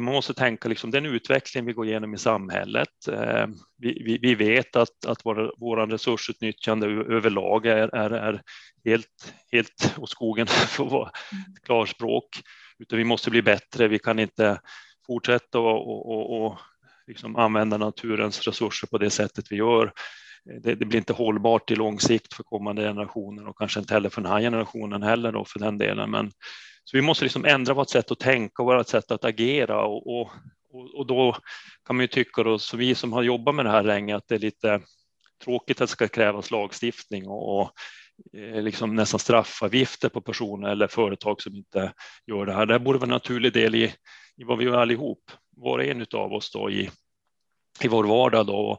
man 0.00 0.14
måste 0.14 0.34
tänka 0.34 0.68
liksom 0.68 0.90
den 0.90 1.06
utveckling 1.06 1.64
vi 1.64 1.72
går 1.72 1.86
igenom 1.86 2.14
i 2.14 2.18
samhället. 2.18 3.08
Eh, 3.08 3.46
vi, 3.78 4.02
vi, 4.04 4.18
vi 4.18 4.34
vet 4.34 4.76
att, 4.76 5.06
att 5.06 5.20
vår, 5.24 5.54
vår 5.58 5.86
resursutnyttjande 5.86 6.86
överlag 6.86 7.66
är, 7.66 7.94
är, 7.94 8.10
är 8.10 8.42
helt, 8.84 9.34
helt 9.52 9.94
åt 9.98 10.10
skogen 10.10 10.46
för 10.68 10.84
att 10.84 10.92
vara 10.92 11.10
klarspråk. 11.62 12.28
Utan 12.78 12.98
vi 12.98 13.04
måste 13.04 13.30
bli 13.30 13.42
bättre. 13.42 13.88
Vi 13.88 13.98
kan 13.98 14.18
inte 14.18 14.60
fortsätta 15.06 15.58
och, 15.58 16.10
och, 16.10 16.46
och 16.46 16.58
liksom 17.06 17.36
använda 17.36 17.78
naturens 17.78 18.46
resurser 18.46 18.86
på 18.86 18.98
det 18.98 19.10
sättet 19.10 19.44
vi 19.50 19.56
gör. 19.56 19.92
Det, 20.44 20.74
det, 20.74 20.84
blir 20.84 20.98
inte 20.98 21.12
hållbart 21.12 21.70
i 21.70 21.76
lång 21.76 22.00
sikt 22.00 22.34
för 22.34 22.42
kommande 22.42 22.82
generationer 22.82 23.48
och 23.48 23.58
kanske 23.58 23.80
inte 23.80 23.94
heller 23.94 24.08
för 24.08 24.22
den 24.22 24.32
här 24.32 24.40
generationen 24.40 25.02
heller 25.02 25.32
då 25.32 25.44
för 25.44 25.58
den 25.58 25.78
delen. 25.78 26.10
Men 26.10 26.30
så 26.84 26.96
vi 26.96 27.02
måste 27.02 27.24
liksom 27.24 27.44
ändra 27.44 27.74
vårt 27.74 27.90
sätt 27.90 28.10
att 28.10 28.18
tänka 28.18 28.62
och 28.62 28.66
vårt 28.66 28.88
sätt 28.88 29.10
att 29.10 29.24
agera 29.24 29.84
och, 29.84 30.20
och, 30.20 30.30
och 30.94 31.06
då 31.06 31.36
kan 31.86 31.96
man 31.96 32.04
ju 32.04 32.08
tycka 32.08 32.42
då, 32.42 32.58
så 32.58 32.76
vi 32.76 32.94
som 32.94 33.12
har 33.12 33.22
jobbat 33.22 33.54
med 33.54 33.64
det 33.64 33.70
här 33.70 33.82
länge, 33.82 34.16
att 34.16 34.28
det 34.28 34.34
är 34.34 34.38
lite 34.38 34.80
tråkigt 35.44 35.80
att 35.80 35.88
det 35.88 35.92
ska 35.92 36.08
krävas 36.08 36.50
lagstiftning 36.50 37.28
och, 37.28 37.70
eh, 38.36 38.62
liksom 38.62 38.94
nästan 38.94 39.20
straffavgifter 39.20 40.08
på 40.08 40.20
personer 40.20 40.68
eller 40.68 40.86
företag 40.86 41.42
som 41.42 41.54
inte 41.54 41.92
gör 42.26 42.46
det 42.46 42.52
här. 42.52 42.66
Det 42.66 42.78
borde 42.78 42.98
vara 42.98 43.06
en 43.06 43.10
naturlig 43.10 43.52
del 43.52 43.74
i, 43.74 43.94
i 44.36 44.44
vad 44.44 44.58
vi 44.58 44.64
gör 44.64 44.78
allihop, 44.78 45.30
var 45.56 45.78
och 45.78 45.84
en 45.84 46.06
av 46.14 46.32
oss 46.32 46.50
då 46.52 46.70
i, 46.70 46.90
i 47.82 47.88
vår 47.88 48.04
vardag. 48.04 48.46
Då. 48.46 48.78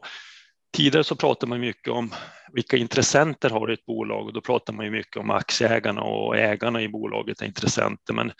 Tidigare 0.74 1.04
så 1.04 1.16
pratade 1.16 1.50
man 1.50 1.60
mycket 1.60 1.92
om 1.92 2.10
vilka 2.52 2.76
intressenter 2.76 3.50
har 3.50 3.68
ett 3.68 3.86
bolag 3.86 4.26
och 4.26 4.32
då 4.32 4.40
pratar 4.40 4.72
man 4.72 4.84
ju 4.84 4.90
mycket 4.90 5.16
om 5.16 5.30
aktieägarna 5.30 6.02
och 6.02 6.36
ägarna 6.36 6.82
i 6.82 6.88
bolaget 6.88 7.40
är 7.40 7.46
intressenter. 7.46 8.14
Men 8.14 8.32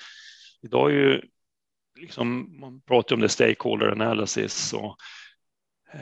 idag 0.62 0.90
är 0.90 0.94
ju 0.94 1.22
liksom, 2.00 2.56
man 2.60 2.80
pratar 2.80 3.14
om 3.14 3.20
det 3.20 3.28
stakeholder 3.28 3.92
analysis 3.92 4.72
och 4.72 4.96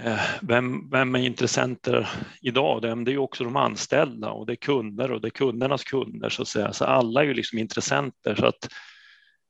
eh, 0.04 0.20
vem, 0.42 0.90
vem 0.90 1.14
är 1.14 1.26
intressenter 1.26 2.08
idag? 2.42 2.82
Det 2.82 2.88
är 2.88 3.08
ju 3.08 3.18
också 3.18 3.44
de 3.44 3.56
anställda 3.56 4.30
och 4.30 4.46
det 4.46 4.52
är 4.52 4.56
kunder 4.56 5.12
och 5.12 5.20
det 5.20 5.28
är 5.28 5.30
kundernas 5.30 5.84
kunder 5.84 6.28
så 6.28 6.42
att 6.42 6.48
säga. 6.48 6.72
Så 6.72 6.84
alla 6.84 7.20
är 7.20 7.24
ju 7.24 7.34
liksom 7.34 7.58
intressenter 7.58 8.34
så 8.34 8.46
att 8.46 8.68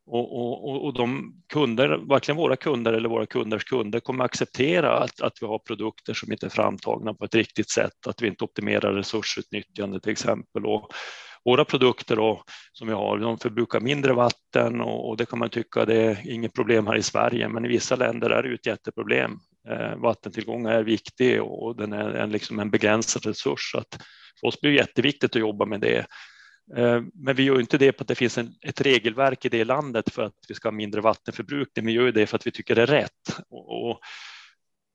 och, 0.07 0.69
och, 0.69 0.85
och 0.85 0.95
de 0.95 1.35
kunder, 1.53 2.01
varken 2.09 2.37
våra 2.37 2.57
kunder 2.57 2.93
eller 2.93 3.09
våra 3.09 3.27
kunders 3.27 3.65
kunder 3.65 4.01
kommer 4.01 4.25
acceptera 4.25 4.99
att, 4.99 5.21
att 5.21 5.33
vi 5.41 5.47
har 5.47 5.59
produkter 5.59 6.15
som 6.15 6.33
inte 6.33 6.47
är 6.47 6.51
framtagna 6.51 7.15
på 7.15 7.25
ett 7.25 7.35
riktigt 7.35 7.71
sätt, 7.71 8.07
att 8.07 8.23
vi 8.23 8.27
inte 8.27 8.45
optimerar 8.45 8.93
resursutnyttjande 8.93 10.01
till 10.01 10.13
exempel. 10.13 10.67
Och 10.67 10.93
våra 11.45 11.65
produkter 11.65 12.17
då, 12.17 12.43
som 12.73 12.89
vi 12.89 12.95
har, 12.95 13.19
de 13.19 13.39
förbrukar 13.39 13.81
mindre 13.81 14.13
vatten 14.13 14.81
och, 14.81 15.09
och 15.09 15.17
det 15.17 15.27
kan 15.27 15.39
man 15.39 15.51
tycka 15.51 15.85
det 15.85 16.03
är 16.03 16.31
inget 16.31 16.55
problem 16.55 16.87
här 16.87 16.97
i 16.97 17.03
Sverige, 17.03 17.49
men 17.49 17.65
i 17.65 17.69
vissa 17.69 17.97
länder 17.97 18.31
är 18.31 18.43
det 18.43 18.55
ett 18.55 18.67
jätteproblem. 18.67 19.39
Eh, 19.69 19.97
vattentillgång 19.97 20.67
är 20.67 20.83
viktig 20.83 21.43
och 21.43 21.77
den 21.77 21.93
är 21.93 22.11
en, 22.11 22.31
liksom 22.31 22.59
en 22.59 22.71
begränsad 22.71 23.27
resurs. 23.27 23.73
Så 23.73 23.79
att 23.79 23.99
för 24.41 24.47
oss 24.47 24.61
blir 24.61 24.71
det 24.71 24.77
jätteviktigt 24.77 25.37
att 25.37 25.41
jobba 25.41 25.67
med 25.67 25.81
det. 25.81 26.07
Eh, 26.77 27.03
men 27.15 27.37
vi 27.37 27.43
gör 27.43 27.61
inte 27.61 27.79
det 27.79 27.93
på 27.93 28.03
att 28.03 28.09
det 28.09 28.15
finns 28.15 28.39
en, 28.39 28.55
ett 28.61 28.81
regelverk 28.81 29.45
i 29.45 29.49
det 29.49 29.65
landet 29.65 30.13
för 30.15 30.23
att 30.23 30.35
vi 30.49 30.55
ska 30.55 30.69
ha 30.69 30.73
mindre 30.73 31.01
vattenförbrukning. 31.01 31.87
Vi 31.87 31.93
gör 31.93 32.13
det 32.13 32.27
för 32.27 32.37
att 32.37 32.47
vi 32.47 32.51
tycker 32.51 32.75
det 32.75 32.83
är 32.83 32.87
rätt. 32.87 33.39
Och, 33.51 33.91
och, 33.91 34.01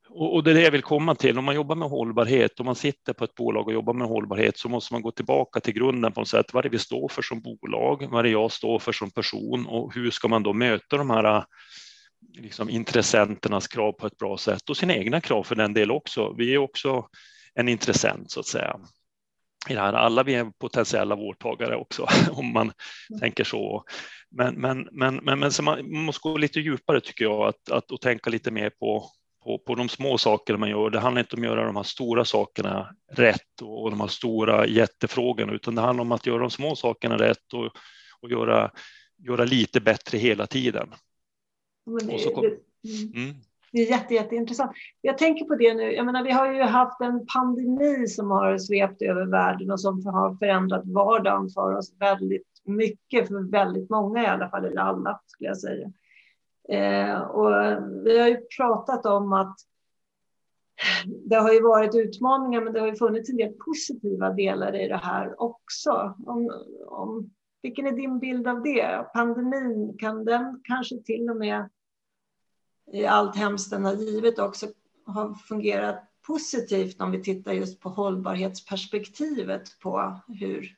och 0.10 0.44
det 0.44 0.52
är 0.52 0.56
det 0.56 0.62
jag 0.62 0.72
vill 0.72 0.82
komma 0.82 1.16
till. 1.16 1.38
Om 1.38 1.46
man 1.46 1.56
jobbar 1.56 1.76
med 1.76 1.90
hållbarhet, 1.90 2.60
om 2.60 2.66
man 2.66 2.76
sitter 2.76 3.14
på 3.14 3.24
ett 3.24 3.36
bolag 3.36 3.68
och 3.68 3.74
jobbar 3.74 3.94
med 3.94 4.08
hållbarhet 4.08 4.58
så 4.58 4.70
måste 4.70 4.94
man 4.94 5.02
gå 5.02 5.12
tillbaka 5.12 5.60
till 5.60 5.74
grunden 5.74 6.12
på 6.12 6.22
något 6.22 6.30
sätt. 6.30 6.54
Vad 6.54 6.66
är 6.66 6.70
det 6.70 6.78
vi 6.78 6.80
står 6.80 7.10
för 7.10 7.22
som 7.22 7.42
bolag? 7.42 8.08
Vad 8.10 8.20
är 8.20 8.24
det 8.24 8.30
jag 8.30 8.52
står 8.52 8.80
för 8.80 8.92
som 8.92 9.12
person? 9.12 9.68
Och 9.68 9.94
hur 9.96 10.12
ska 10.12 10.28
man 10.28 10.44
då 10.44 10.54
möta 10.54 10.98
de 10.98 11.10
här 11.10 11.46
liksom, 12.38 12.70
intressenternas 12.70 13.68
krav 13.68 13.92
på 13.92 14.08
ett 14.08 14.18
bra 14.18 14.38
sätt 14.38 14.70
och 14.70 14.78
sina 14.78 14.96
egna 14.96 15.22
krav 15.22 15.44
för 15.44 15.56
den 15.56 15.74
del 15.74 15.92
också. 15.92 16.34
Vi 16.38 16.54
är 16.54 16.58
också 16.58 17.08
en 17.54 17.70
intressent 17.70 18.32
så 18.32 18.40
att 18.40 18.46
säga 18.46 18.80
i 19.72 19.74
det 19.74 19.82
här. 19.82 19.94
Alla 19.94 20.24
vi 20.24 20.36
är 20.36 20.52
potentiella 20.60 21.16
vårdtagare 21.16 21.76
också 21.76 22.08
om 22.32 22.54
man 22.54 22.72
mm. 23.10 23.20
tänker 23.20 23.44
så. 23.44 23.84
Men, 24.32 24.56
men, 24.56 24.88
men, 24.92 25.16
men, 25.16 25.40
men 25.40 25.52
så 25.52 25.64
man 25.64 25.94
måste 25.94 26.30
gå 26.30 26.38
lite 26.38 26.60
djupare 26.60 27.02
tycker 27.02 27.26
jag 27.26 27.48
att, 27.48 27.72
att, 27.72 27.92
och 27.92 28.02
tänka 28.02 28.30
lite 28.30 28.52
mer 28.52 28.70
på, 28.70 29.10
på, 29.44 29.60
på 29.60 29.76
de 29.76 29.90
små 29.90 30.18
saker 30.18 30.58
man 30.58 30.70
gör. 30.70 30.90
Det 30.90 31.00
handlar 31.00 31.20
inte 31.20 31.36
om 31.36 31.42
att 31.42 31.48
göra 31.48 31.66
de 31.66 31.76
här 31.76 31.84
stora 31.84 32.26
sakerna 32.26 32.96
rätt 33.12 33.62
och 33.62 33.92
de 33.92 34.02
här 34.02 34.08
stora 34.08 34.68
jättefrågorna, 34.68 35.54
utan 35.54 35.76
det 35.76 35.82
handlar 35.82 36.02
om 36.02 36.12
att 36.12 36.26
göra 36.26 36.40
de 36.40 36.50
små 36.50 36.76
sakerna 36.76 37.18
rätt 37.18 37.54
och, 37.54 37.72
och 38.22 38.32
göra, 38.32 38.72
göra 39.18 39.46
lite 39.46 39.82
bättre 39.82 40.18
hela 40.18 40.48
tiden. 40.48 40.94
Det, 42.02 42.34
kom, 42.34 42.46
mm. 43.16 43.36
Det 43.78 43.84
är 43.84 43.92
jätte, 43.92 44.14
jätteintressant. 44.14 44.72
Jag 45.02 45.18
tänker 45.18 45.46
på 45.46 45.56
det 45.56 45.74
nu. 45.74 45.94
Jag 45.94 46.06
menar, 46.06 46.24
vi 46.24 46.32
har 46.32 46.54
ju 46.54 46.62
haft 46.62 47.02
en 47.02 47.26
pandemi 47.26 48.08
som 48.08 48.32
har 48.32 48.58
svept 48.58 49.02
över 49.02 49.26
världen 49.26 49.72
och 49.72 49.82
som 49.82 50.06
har 50.06 50.36
förändrat 50.36 50.84
vardagen 50.86 51.50
för 51.50 51.78
oss 51.78 51.94
väldigt 52.00 52.48
mycket, 52.66 53.28
för 53.28 53.52
väldigt 53.52 53.90
många 53.90 54.24
i 54.24 54.28
alla 54.28 54.50
fall, 54.50 54.66
eller 54.66 54.82
alla 54.82 55.20
skulle 55.26 55.48
jag 55.48 55.58
säga. 55.58 55.92
Eh, 56.70 57.22
och 57.22 57.52
vi 58.06 58.20
har 58.20 58.28
ju 58.28 58.38
pratat 58.58 59.06
om 59.06 59.34
att 59.34 59.56
det 61.26 61.36
har 61.36 61.54
ju 61.54 61.62
varit 61.62 61.96
utmaningar, 61.96 62.62
men 62.62 62.74
det 62.74 62.80
har 62.80 62.88
ju 62.88 62.96
funnits 62.96 63.30
en 63.30 63.38
del 63.38 63.54
positiva 63.54 64.30
delar 64.30 64.76
i 64.76 64.88
det 64.88 65.02
här 65.04 65.42
också. 65.42 66.16
Om, 66.26 66.52
om, 66.88 67.30
vilken 67.62 67.88
är 67.88 67.92
din 67.92 68.20
bild 68.20 68.48
av 68.48 68.64
det? 68.64 69.06
Pandemin, 69.14 69.98
kan 69.98 70.26
den 70.26 70.62
kanske 70.64 70.98
till 71.04 71.30
och 71.30 71.38
med 71.38 71.70
i 72.94 73.06
allt 73.06 73.36
hemskt 73.36 73.70
den 73.70 73.86
har 73.86 73.94
givit 73.94 74.40
också 74.40 74.68
har 75.06 75.36
fungerat 75.36 76.04
positivt 76.28 77.02
om 77.02 77.12
vi 77.12 77.24
tittar 77.24 77.54
just 77.54 77.80
på 77.80 77.90
hållbarhetsperspektivet 77.90 79.80
på 79.80 80.22
hur, 80.28 80.76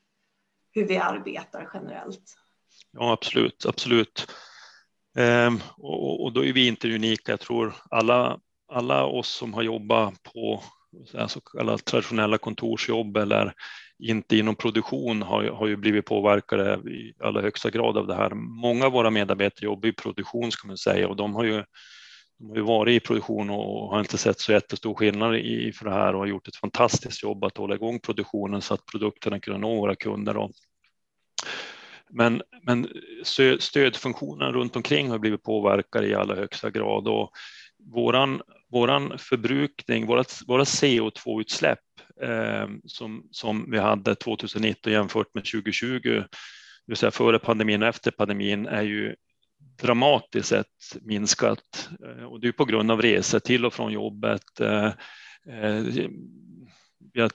hur 0.72 0.88
vi 0.88 0.98
arbetar 0.98 1.70
generellt. 1.74 2.24
Ja, 2.92 3.14
absolut, 3.14 3.66
absolut. 3.66 4.28
Ehm, 5.18 5.60
och, 5.78 6.24
och, 6.24 6.34
då 6.34 6.46
är 6.46 6.54
vi 6.54 6.68
inte 6.68 6.96
unika. 6.96 7.32
Jag 7.32 7.40
tror 7.40 7.76
alla, 7.90 8.40
alla 8.72 9.06
oss 9.06 9.30
som 9.30 9.54
har 9.54 9.64
jobbat 9.64 10.24
på 10.24 10.64
så 11.28 11.42
kallade 11.42 11.78
traditionella 11.78 12.38
kontorsjobb 12.38 13.18
eller 13.18 13.54
inte 14.00 14.38
inom 14.38 14.56
produktion 14.56 15.22
har, 15.22 15.44
har 15.44 15.68
ju 15.68 15.76
blivit 15.76 16.06
påverkade 16.06 16.74
i 16.90 17.14
allra 17.20 17.42
högsta 17.42 17.70
grad 17.70 17.98
av 17.98 18.08
det 18.08 18.16
här. 18.16 18.30
Många 18.36 18.86
av 18.86 18.92
våra 18.92 19.10
medarbetare 19.10 19.66
jobbar 19.66 19.90
i 19.90 19.94
produktion 19.94 20.52
ska 20.52 20.68
man 20.68 20.78
säga 20.78 21.08
och 21.08 21.16
de 21.16 21.36
har 21.36 21.44
ju 21.44 21.64
de 22.40 22.50
har 22.50 22.56
ju 22.56 22.62
varit 22.62 23.04
i 23.04 23.06
produktion 23.06 23.50
och 23.50 23.90
har 23.90 24.00
inte 24.00 24.18
sett 24.18 24.40
så 24.40 24.52
jättestor 24.52 24.94
skillnad 24.94 25.36
i 25.36 25.72
för 25.72 25.86
det 25.86 25.92
här 25.92 26.14
och 26.14 26.20
har 26.20 26.28
gjort 26.28 26.48
ett 26.48 26.56
fantastiskt 26.56 27.24
jobb 27.24 27.44
att 27.44 27.58
hålla 27.58 27.76
igång 27.76 28.00
produktionen 28.00 28.62
så 28.62 28.74
att 28.74 28.86
produkterna 28.86 29.40
kunde 29.40 29.60
nå 29.60 29.76
våra 29.76 29.96
kunder. 29.96 30.34
Då. 30.34 30.52
men, 32.10 32.42
men 32.64 32.88
stödfunktionen 33.60 34.54
runt 34.54 34.76
omkring 34.76 35.10
har 35.10 35.20
blivit 35.20 35.44
påverkade 35.44 36.08
i 36.08 36.16
allra 36.16 36.36
högsta 36.36 36.70
grad 36.70 37.08
och 37.08 37.32
våran, 37.94 38.42
våran 38.72 39.18
förbrukning, 39.18 40.06
våra, 40.06 40.24
våra 40.48 40.64
CO2-utsläpp 40.64 41.80
eh, 42.22 42.68
som, 42.86 43.28
som 43.32 43.72
vi 43.72 43.80
hade 43.80 44.16
2019 44.16 44.94
jämfört 44.94 45.34
med 45.34 45.46
2020, 45.46 46.00
det 46.04 46.28
vill 46.88 46.98
säga 46.98 47.12
före 47.12 47.40
pandemin 47.40 47.82
och 47.82 47.90
efter 47.90 48.12
pandemin, 48.12 48.66
är 48.66 48.82
ju 48.82 49.16
dramatiskt 49.82 50.50
sett 50.50 51.02
minskat 51.02 51.90
eh, 52.06 52.24
och 52.24 52.40
det 52.42 52.48
är 52.48 52.52
på 52.52 52.66
grund 52.66 52.92
av 52.92 53.02
resor 53.02 53.40
till 53.40 53.66
och 53.66 53.74
från 53.74 53.92
jobbet. 53.92 54.60
Eh, 54.60 54.86
eh, 55.50 55.84
vi 57.14 57.22
har 57.22 57.32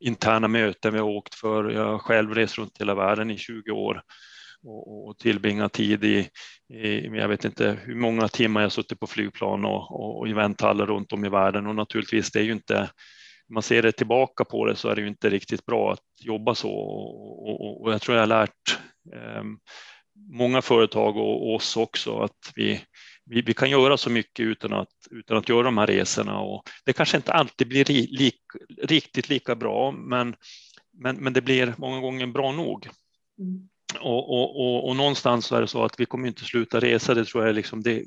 interna 0.00 0.48
möten 0.48 0.92
vi 0.92 0.98
har 0.98 1.06
åkt 1.06 1.34
för. 1.34 1.70
Jag 1.70 1.84
har 1.86 1.98
själv 1.98 2.34
rest 2.34 2.58
runt 2.58 2.80
hela 2.80 2.94
världen 2.94 3.30
i 3.30 3.38
20 3.38 3.70
år 3.70 4.02
och, 4.66 5.18
tillbringat 5.18 5.72
tid 5.72 6.04
i, 6.04 6.28
i, 6.74 7.06
jag 7.06 7.28
vet 7.28 7.44
inte 7.44 7.78
hur 7.82 7.94
många 7.94 8.28
timmar 8.28 8.62
jag 8.62 8.72
suttit 8.72 9.00
på 9.00 9.06
flygplan 9.06 9.64
och, 9.64 10.20
och 10.20 10.28
vänthallar 10.28 10.86
runt 10.86 11.12
om 11.12 11.24
i 11.24 11.28
världen 11.28 11.66
och 11.66 11.74
naturligtvis 11.74 12.30
det 12.30 12.38
är 12.38 12.42
ju 12.42 12.52
inte 12.52 12.90
man 13.52 13.62
ser 13.62 13.82
det 13.82 13.92
tillbaka 13.92 14.44
på 14.44 14.66
det 14.66 14.76
så 14.76 14.88
är 14.88 14.94
det 14.94 15.00
ju 15.00 15.08
inte 15.08 15.30
riktigt 15.30 15.66
bra 15.66 15.92
att 15.92 16.00
jobba 16.20 16.54
så 16.54 16.70
och, 16.70 17.48
och, 17.48 17.82
och 17.82 17.92
jag 17.92 18.02
tror 18.02 18.16
jag 18.16 18.22
har 18.22 18.26
lärt 18.26 18.78
ehm, 19.14 19.58
många 20.30 20.62
företag 20.62 21.16
och 21.16 21.54
oss 21.54 21.76
också 21.76 22.18
att 22.18 22.52
vi, 22.54 22.80
vi, 23.24 23.42
vi, 23.42 23.54
kan 23.54 23.70
göra 23.70 23.96
så 23.96 24.10
mycket 24.10 24.46
utan 24.46 24.72
att, 24.72 24.88
utan 25.10 25.36
att 25.36 25.48
göra 25.48 25.62
de 25.62 25.78
här 25.78 25.86
resorna 25.86 26.38
och 26.40 26.62
det 26.84 26.92
kanske 26.92 27.16
inte 27.16 27.32
alltid 27.32 27.68
blir 27.68 27.84
ri, 27.84 28.06
lik, 28.06 28.40
riktigt 28.82 29.28
lika 29.28 29.54
bra, 29.54 29.90
men, 29.90 30.36
men, 30.92 31.16
men 31.16 31.32
det 31.32 31.42
blir 31.42 31.74
många 31.78 32.00
gånger 32.00 32.26
bra 32.26 32.52
nog. 32.52 32.88
Mm. 33.38 33.68
Och, 34.00 34.30
och, 34.30 34.60
och, 34.60 34.88
och, 34.88 34.96
någonstans 34.96 35.46
så 35.46 35.56
är 35.56 35.60
det 35.60 35.66
så 35.66 35.84
att 35.84 36.00
vi 36.00 36.06
kommer 36.06 36.28
inte 36.28 36.44
sluta 36.44 36.80
resa, 36.80 37.14
det 37.14 37.24
tror 37.24 37.46
jag 37.46 37.54
liksom 37.54 37.82
det, 37.82 38.04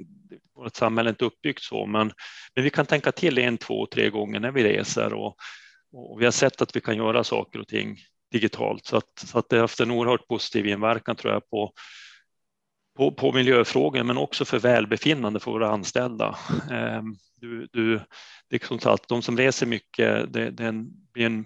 vårt 0.56 0.76
samhälle 0.76 1.10
är 1.10 1.12
inte 1.12 1.26
uppbyggt 1.26 1.64
så, 1.64 1.86
men, 1.86 2.12
men 2.56 2.64
vi 2.64 2.70
kan 2.70 2.86
tänka 2.86 3.12
till 3.12 3.38
en, 3.38 3.58
två, 3.58 3.86
tre 3.86 4.10
gånger 4.10 4.40
när 4.40 4.52
vi 4.52 4.64
reser 4.64 5.14
och, 5.14 5.36
och 5.94 6.22
vi 6.22 6.26
har 6.26 6.32
sett 6.32 6.62
att 6.62 6.76
vi 6.76 6.82
kan 6.82 6.98
göra 6.98 7.24
saker 7.24 7.60
och 7.60 7.68
ting 7.68 7.98
digitalt 8.32 8.86
så 8.86 8.98
att, 8.98 9.20
så 9.26 9.40
att 9.40 9.50
det 9.50 9.56
har 9.56 9.62
haft 9.62 9.80
en 9.80 9.92
oerhört 9.92 10.28
positiv 10.28 10.68
inverkan 10.68 11.16
tror 11.16 11.34
jag 11.34 11.50
på, 11.50 11.72
på, 12.98 13.12
på 13.12 13.32
miljöfrågor 13.32 14.04
men 14.04 14.18
också 14.18 14.46
för 14.46 14.60
välbefinnande 14.60 15.40
för 15.40 15.52
våra 15.52 15.70
anställda. 15.70 16.38
Ehm, 16.72 17.16
du, 17.42 17.68
du, 17.72 18.00
det 18.50 18.64
är 18.64 18.68
som 18.68 18.80
sagt, 18.80 19.10
de 19.10 19.22
som 19.22 19.38
reser 19.38 19.66
mycket, 19.66 20.34
det, 20.34 20.50
det, 20.50 20.64
är 20.64 20.68
en, 20.68 20.90
det, 21.14 21.22
är 21.22 21.26
en, 21.26 21.44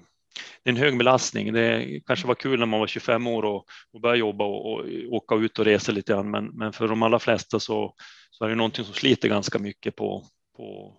det 0.63 0.69
är 0.69 0.71
en 0.71 0.77
hög 0.77 0.97
belastning. 0.97 1.53
Det 1.53 2.01
kanske 2.05 2.27
var 2.27 2.35
kul 2.35 2.59
när 2.59 2.65
man 2.65 2.79
var 2.79 2.87
25 2.87 3.27
år 3.27 3.43
och, 3.43 3.65
och 3.93 4.01
började 4.01 4.19
jobba 4.19 4.45
och, 4.45 4.79
och 4.79 4.85
åka 5.09 5.35
ut 5.35 5.59
och 5.59 5.65
resa 5.65 5.91
lite 5.91 6.13
grann, 6.13 6.31
men, 6.31 6.45
men 6.45 6.73
för 6.73 6.87
de 6.87 7.03
allra 7.03 7.19
flesta 7.19 7.59
så, 7.59 7.93
så 8.31 8.45
är 8.45 8.49
det 8.49 8.55
någonting 8.55 8.85
som 8.85 8.93
sliter 8.93 9.29
ganska 9.29 9.59
mycket 9.59 9.95
på, 9.95 10.25
på, 10.57 10.93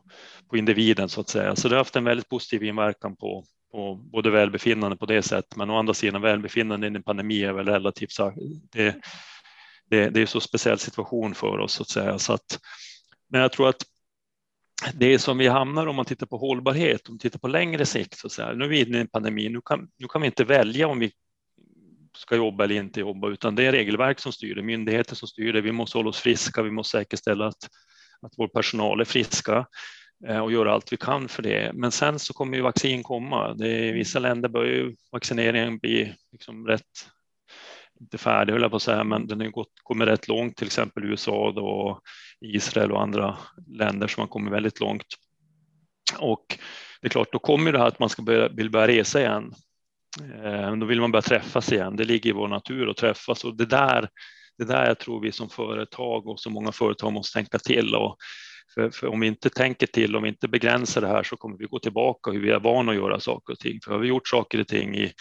på 0.51 0.57
individen 0.57 1.09
så 1.09 1.21
att 1.21 1.29
säga. 1.29 1.57
Så 1.57 1.69
det 1.69 1.75
har 1.75 1.81
haft 1.81 1.97
en 1.97 2.05
väldigt 2.05 2.29
positiv 2.29 2.63
inverkan 2.63 3.17
på, 3.17 3.45
på 3.73 3.95
både 3.95 4.31
välbefinnande 4.31 4.97
på 4.97 5.07
det 5.07 5.23
sättet, 5.23 5.57
men 5.57 5.71
å 5.71 5.79
andra 5.79 5.95
sidan 5.95 6.23
välbefinnande 6.23 6.87
i 6.87 6.91
en 6.91 7.03
pandemi 7.03 7.43
är 7.43 7.53
väl 7.53 7.67
relativt 7.67 8.17
det, 8.73 8.97
det, 9.91 10.09
det 10.11 10.23
är 10.23 10.27
så 10.27 10.41
speciell 10.41 10.79
situation 10.79 11.35
för 11.35 11.59
oss 11.59 11.73
så 11.73 11.83
att 11.83 11.89
säga. 11.89 12.19
Så 12.19 12.33
att, 12.33 12.61
men 13.29 13.41
jag 13.41 13.53
tror 13.53 13.69
att 13.69 13.83
det 14.95 15.19
som 15.19 15.39
vi 15.39 15.49
hamnar 15.49 15.87
om 15.87 15.97
man 15.97 16.05
tittar 16.05 16.27
på 16.27 16.37
hållbarhet, 16.37 17.09
om 17.09 17.15
man 17.15 17.19
tittar 17.19 17.39
på 17.39 17.49
längre 17.49 17.87
sikt, 17.87 18.19
så 18.19 18.27
att 18.27 18.33
säga, 18.33 18.53
nu 18.53 18.65
är 18.65 18.69
vi 18.69 18.81
inne 18.81 18.99
i 18.99 19.01
en 19.01 19.09
pandemi, 19.09 19.49
nu 19.49 19.61
kan, 19.65 19.89
nu 19.99 20.09
kan 20.09 20.21
vi 20.21 20.27
inte 20.27 20.45
välja 20.45 20.89
om 20.89 20.99
vi 20.99 21.13
ska 22.17 22.37
jobba 22.37 22.65
eller 22.65 22.75
inte 22.75 23.01
jobba, 23.01 23.29
utan 23.29 23.55
det 23.55 23.67
är 23.67 23.73
regelverk 23.73 24.21
som 24.21 24.33
styr 24.33 24.55
det, 24.55 24.63
myndigheter 24.63 25.15
som 25.17 25.29
styr 25.29 25.53
det. 25.53 25.61
Vi 25.61 25.73
måste 25.73 25.99
hålla 25.99 26.09
oss 26.09 26.21
friska, 26.21 26.63
vi 26.63 26.71
måste 26.71 26.99
säkerställa 26.99 27.47
att, 27.47 27.69
att 28.23 28.33
vår 28.37 28.49
personal 28.49 29.01
är 29.01 29.05
friska 29.05 29.67
eh, 30.29 30.39
och 30.39 30.53
göra 30.53 30.73
allt 30.73 30.93
vi 30.93 30.97
kan 30.97 31.29
för 31.29 31.43
det. 31.43 31.73
Men 31.75 31.93
sen 31.93 32.19
så 32.19 32.33
kommer 32.33 32.57
ju 32.57 32.63
vaccin 32.63 33.03
komma. 33.03 33.55
Det 33.55 33.89
I 33.89 33.93
vissa 33.93 34.19
länder 34.19 34.49
börjar 34.49 34.73
ju 34.73 34.97
vaccineringen 35.13 35.79
bli 35.79 36.15
liksom 36.33 36.67
rätt 36.67 37.09
inte 38.03 38.19
färdig 38.19 38.53
höll 38.53 38.63
jag 38.63 38.71
på 38.71 38.77
att 38.77 38.83
säga, 38.83 39.05
men 39.05 39.27
den 39.27 39.41
har 39.41 39.47
gått, 39.47 39.73
kommit 39.83 40.09
rätt 40.09 40.29
långt, 40.29 40.57
till 40.57 40.67
exempel 40.67 41.05
USA 41.05 41.49
och 41.51 42.01
Israel 42.41 42.93
och 42.93 43.03
andra 43.03 43.39
länder 43.67 44.07
som 44.07 44.21
har 44.21 44.29
kommit 44.29 44.53
väldigt 44.53 44.81
långt. 44.81 45.07
Och 46.19 46.59
det 47.01 47.07
är 47.07 47.11
klart, 47.11 47.33
då 47.33 47.39
kommer 47.39 47.73
det 47.73 47.79
här 47.79 47.87
att 47.87 47.99
man 47.99 48.09
ska 48.09 48.23
börja, 48.23 48.49
vill 48.49 48.71
börja 48.71 48.89
resa 48.89 49.21
igen. 49.21 49.53
Eh, 50.45 50.77
då 50.77 50.87
vill 50.87 51.01
man 51.01 51.13
börja 51.13 51.23
träffas 51.23 51.73
igen. 51.73 51.97
Det 51.97 52.05
ligger 52.05 52.31
i 52.31 52.33
vår 52.33 52.49
natur 52.49 52.91
att 52.91 52.97
träffas 52.97 53.45
och 53.45 53.57
det 53.57 53.67
där, 53.67 54.09
det 54.59 54.65
där 54.65 54.87
jag 54.87 54.99
tror 54.99 55.21
vi 55.21 55.33
som 55.33 55.49
företag 55.49 56.27
och 56.27 56.41
så 56.41 56.51
många 56.51 56.73
företag 56.73 57.13
måste 57.13 57.39
tänka 57.39 57.59
till. 57.59 57.95
Och 57.95 58.17
för, 58.75 58.91
för, 58.91 59.07
om 59.07 59.21
vi 59.21 59.27
inte 59.27 59.51
tänker 59.51 59.87
till, 59.87 60.17
om 60.17 60.23
vi 60.23 60.29
inte 60.29 60.49
begränsar 60.49 61.01
det 61.01 61.09
här 61.09 61.23
så 61.23 61.37
kommer 61.37 61.57
vi 61.57 61.65
gå 61.65 61.79
tillbaka 61.79 62.31
hur 62.31 62.41
vi 62.41 62.51
är 62.51 62.61
vana 62.61 62.93
att 62.93 62.99
göra 62.99 63.21
saker 63.21 63.53
och 63.53 63.59
ting. 63.59 63.81
För 63.85 63.93
har 63.93 63.99
vi 63.99 64.09
gjort 64.09 64.29
saker 64.29 64.61
och 64.61 64.69
ting 64.69 64.95
i, 64.95 65.13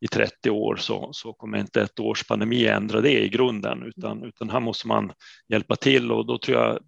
i 0.00 0.08
30 0.08 0.50
år 0.50 0.76
så, 0.76 1.08
så 1.12 1.32
kommer 1.32 1.58
inte 1.58 1.82
ett 1.82 2.00
års 2.00 2.24
pandemi 2.24 2.66
ändra 2.66 3.00
det 3.00 3.24
i 3.24 3.28
grunden, 3.28 3.82
utan, 3.82 4.24
utan 4.24 4.50
här 4.50 4.60
måste 4.60 4.88
man 4.88 5.12
hjälpa 5.48 5.76
till 5.76 6.12
och 6.12 6.26
då 6.26 6.38
tror 6.38 6.58
jag 6.58 6.78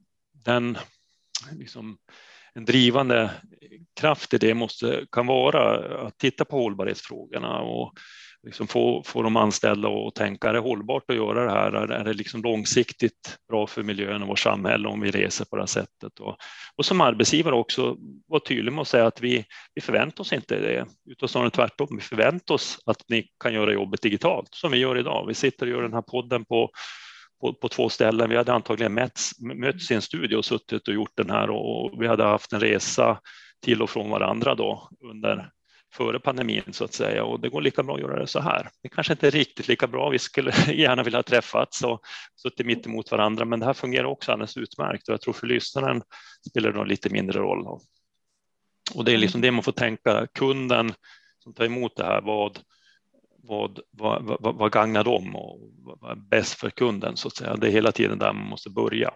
den 0.45 0.79
liksom, 1.53 1.99
en 2.55 2.65
drivande 2.65 3.31
kraft 4.01 4.35
i 4.35 4.39
det 4.39 4.55
måste, 4.55 5.07
kan 5.13 5.27
vara 5.27 5.89
att 6.07 6.19
titta 6.19 6.45
på 6.45 6.57
hållbarhetsfrågorna 6.57 7.61
och 7.61 7.93
liksom 8.43 8.67
få, 8.67 9.03
få 9.07 9.23
de 9.23 9.37
anställda 9.37 9.89
att 9.89 10.15
tänka, 10.15 10.49
är 10.49 10.53
det 10.53 10.59
hållbart 10.59 11.11
att 11.11 11.17
göra 11.17 11.45
det 11.45 11.51
här? 11.51 11.73
Är 11.73 12.05
det 12.05 12.13
liksom 12.13 12.43
långsiktigt 12.43 13.39
bra 13.49 13.67
för 13.67 13.83
miljön 13.83 14.23
och 14.23 14.29
vårt 14.29 14.39
samhälle 14.39 14.89
om 14.89 15.01
vi 15.01 15.11
reser 15.11 15.45
på 15.45 15.57
det 15.57 15.63
här 15.63 15.67
sättet? 15.67 16.21
Och, 16.21 16.37
och 16.77 16.85
som 16.85 17.01
arbetsgivare 17.01 17.55
också 17.55 17.97
vara 18.27 18.41
tydlig 18.41 18.73
med 18.73 18.83
att 18.83 18.89
säga 18.89 19.07
att 19.07 19.21
vi, 19.21 19.45
vi 19.75 19.81
förväntar 19.81 20.21
oss 20.21 20.33
inte 20.33 20.61
det, 20.61 20.87
utan 21.11 21.29
snarare 21.29 21.51
tvärtom. 21.51 21.89
Vi 21.91 22.01
förväntar 22.01 22.55
oss 22.55 22.79
att 22.87 23.05
ni 23.09 23.27
kan 23.43 23.55
göra 23.55 23.73
jobbet 23.73 24.03
digitalt 24.03 24.49
som 24.55 24.73
vi 24.73 24.79
gör 24.79 24.99
idag. 24.99 25.27
Vi 25.29 25.35
sitter 25.35 25.67
och 25.67 25.73
gör 25.73 25.83
den 25.83 25.95
här 25.95 26.03
podden 26.03 26.45
på 26.45 26.71
på, 27.41 27.55
på, 27.55 27.69
två 27.69 27.89
ställen. 27.89 28.31
Vi 28.31 28.37
hade 28.37 28.53
antagligen 28.53 28.95
mötts, 28.95 29.41
mötts 29.41 29.91
i 29.91 29.95
en 29.95 30.03
studio 30.03 30.37
och 30.37 30.45
suttit 30.45 30.89
och 30.89 30.95
gjort 30.95 31.13
den 31.17 31.31
här 31.31 31.51
och 31.51 32.03
vi 32.03 32.07
hade 32.07 32.25
haft 32.25 32.53
en 32.53 32.61
resa 32.61 33.21
till 33.65 33.83
och 33.83 33.91
från 33.91 34.11
varandra 34.11 34.55
då 34.55 34.89
under 35.11 35.51
före 35.93 36.21
pandemin 36.21 36.63
så 36.73 36.85
att 36.85 36.95
säga 36.95 37.25
och 37.25 37.41
det 37.41 37.49
går 37.49 37.61
lika 37.61 37.83
bra 37.83 37.95
att 37.95 38.01
göra 38.01 38.21
det 38.21 38.27
så 38.27 38.41
här. 38.41 38.71
Det 38.83 38.89
kanske 38.89 39.13
inte 39.13 39.27
är 39.27 39.31
riktigt 39.31 39.69
lika 39.69 39.87
bra. 39.87 40.11
Vi 40.11 40.19
skulle 40.19 40.51
gärna 40.73 41.03
vilja 41.03 41.23
träffats 41.23 41.85
och 41.85 42.01
suttit 42.37 42.67
mitt 42.67 42.87
emot 42.87 43.11
varandra, 43.11 43.45
men 43.45 43.61
det 43.61 43.67
här 43.67 43.73
fungerar 43.73 44.05
också 44.05 44.33
alldeles 44.33 44.57
utmärkt 44.57 45.09
och 45.09 45.13
jag 45.13 45.21
tror 45.21 45.35
för 45.35 45.47
lyssnaren 45.47 46.03
spelar 46.51 46.73
det 46.73 46.85
lite 46.85 47.11
mindre 47.11 47.39
roll. 47.39 47.67
Och 48.95 49.05
det 49.05 49.13
är 49.13 49.19
liksom 49.19 49.41
det 49.41 49.51
man 49.51 49.63
får 49.63 49.73
tänka. 49.73 50.27
Kunden 50.27 50.93
som 51.39 51.55
tar 51.55 51.65
emot 51.65 51.97
det 51.97 52.05
här, 52.05 52.21
vad, 52.21 52.59
vad, 53.43 53.81
vad, 53.91 54.23
vad, 54.41 54.55
vad 54.55 54.73
gagnar 54.73 55.05
dem 55.05 55.37
och 55.37 55.61
vad 55.77 56.11
är 56.11 56.17
bäst 56.17 56.55
för 56.55 56.71
kunden 56.71 57.17
så 57.17 57.29
att 57.29 57.37
säga. 57.37 57.57
Det 57.57 57.67
är 57.67 57.73
hela 57.73 57.93
tiden 57.93 58.19
där 58.19 58.33
man 58.33 58.47
måste 58.47 58.71
börja. 58.71 59.11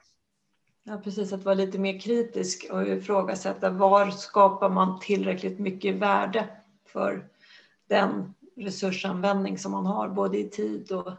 Ja, 0.87 1.01
precis, 1.05 1.33
att 1.33 1.45
vara 1.45 1.55
lite 1.55 1.79
mer 1.79 2.01
kritisk 2.01 2.67
och 2.71 2.89
ifrågasätta 2.89 3.71
var 3.71 4.11
skapar 4.11 4.71
man 4.71 5.01
tillräckligt 5.01 5.59
mycket 5.59 5.95
värde 5.95 6.49
för 6.95 7.25
den 7.89 8.35
resursanvändning 8.57 9.59
som 9.59 9.73
man 9.73 9.87
har, 9.87 10.09
både 10.09 10.39
i 10.39 10.51
tid 10.51 10.93
och 10.93 11.13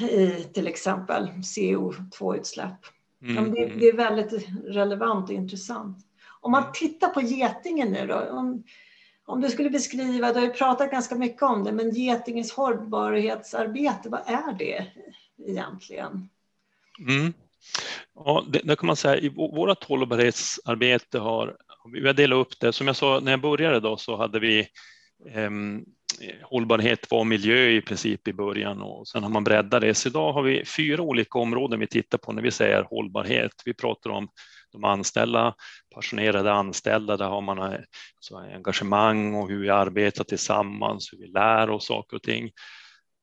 i 0.00 0.44
till 0.44 0.66
exempel 0.66 1.28
CO2-utsläpp. 1.28 2.86
Mm. 3.22 3.52
Det, 3.52 3.64
mm. 3.64 3.78
det, 3.78 3.88
är 3.88 3.96
väldigt 3.96 4.48
relevant 4.64 5.28
och 5.28 5.34
intressant. 5.34 5.98
Om 6.40 6.52
man 6.52 6.72
tittar 6.74 7.08
på 7.08 7.20
Getingen 7.20 7.92
nu 7.92 8.06
då, 8.06 8.14
om, 8.14 8.64
om 9.24 9.40
du 9.40 9.48
skulle 9.48 9.70
beskriva, 9.70 10.32
du 10.32 10.38
har 10.38 10.46
ju 10.46 10.52
pratat 10.52 10.90
ganska 10.90 11.14
mycket 11.14 11.42
om 11.42 11.64
det, 11.64 11.72
men 11.72 11.90
Getingens 11.90 12.52
hållbarhetsarbete, 12.52 14.08
vad 14.08 14.20
är 14.26 14.52
det 14.52 14.86
egentligen? 15.46 16.28
Mm. 16.98 17.32
Ja, 18.14 18.44
det, 18.48 18.60
det, 18.64 18.76
kan 18.76 18.86
man 18.86 18.96
säga, 18.96 19.16
i 19.16 19.28
vårt 19.28 19.84
hållbarhetsarbete 19.84 21.18
har 21.18 21.56
vi 21.92 22.06
har 22.06 22.14
delat 22.14 22.36
upp 22.36 22.60
det. 22.60 22.72
Som 22.72 22.86
jag 22.86 22.96
sa 22.96 23.20
när 23.20 23.32
jag 23.32 23.40
började 23.40 23.80
då 23.80 23.96
så 23.96 24.16
hade 24.16 24.40
vi 24.40 24.58
eh, 25.30 25.50
hållbarhet 26.42 27.10
var 27.10 27.24
miljö 27.24 27.68
i 27.68 27.80
princip 27.80 28.28
i 28.28 28.32
början 28.32 28.82
och 28.82 29.08
sen 29.08 29.22
har 29.22 29.30
man 29.30 29.44
breddat 29.44 29.80
det. 29.80 29.94
Så 29.94 30.08
idag 30.08 30.32
har 30.32 30.42
vi 30.42 30.64
fyra 30.64 31.02
olika 31.02 31.38
områden 31.38 31.80
vi 31.80 31.86
tittar 31.86 32.18
på 32.18 32.32
när 32.32 32.42
vi 32.42 32.50
säger 32.50 32.82
hållbarhet. 32.82 33.52
Vi 33.64 33.74
pratar 33.74 34.10
om 34.10 34.28
de 34.72 34.84
anställda, 34.84 35.54
passionerade 35.94 36.52
anställda, 36.52 37.16
där 37.16 37.28
har 37.28 37.40
man 37.40 37.58
eh, 37.58 37.78
alltså 38.16 38.36
engagemang 38.54 39.34
och 39.34 39.48
hur 39.48 39.60
vi 39.60 39.70
arbetar 39.70 40.24
tillsammans, 40.24 41.12
hur 41.12 41.18
vi 41.18 41.26
lär 41.26 41.70
oss 41.70 41.86
saker 41.86 42.16
och 42.16 42.22
ting. 42.22 42.50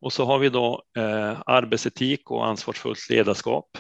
Och 0.02 0.14
så 0.14 0.26
har 0.26 0.40
vi 0.40 0.50
då 0.50 0.84
eh, 0.98 1.42
arbetsetik 1.46 2.32
och 2.32 2.48
ansvarsfullt 2.48 3.10
ledarskap 3.10 3.78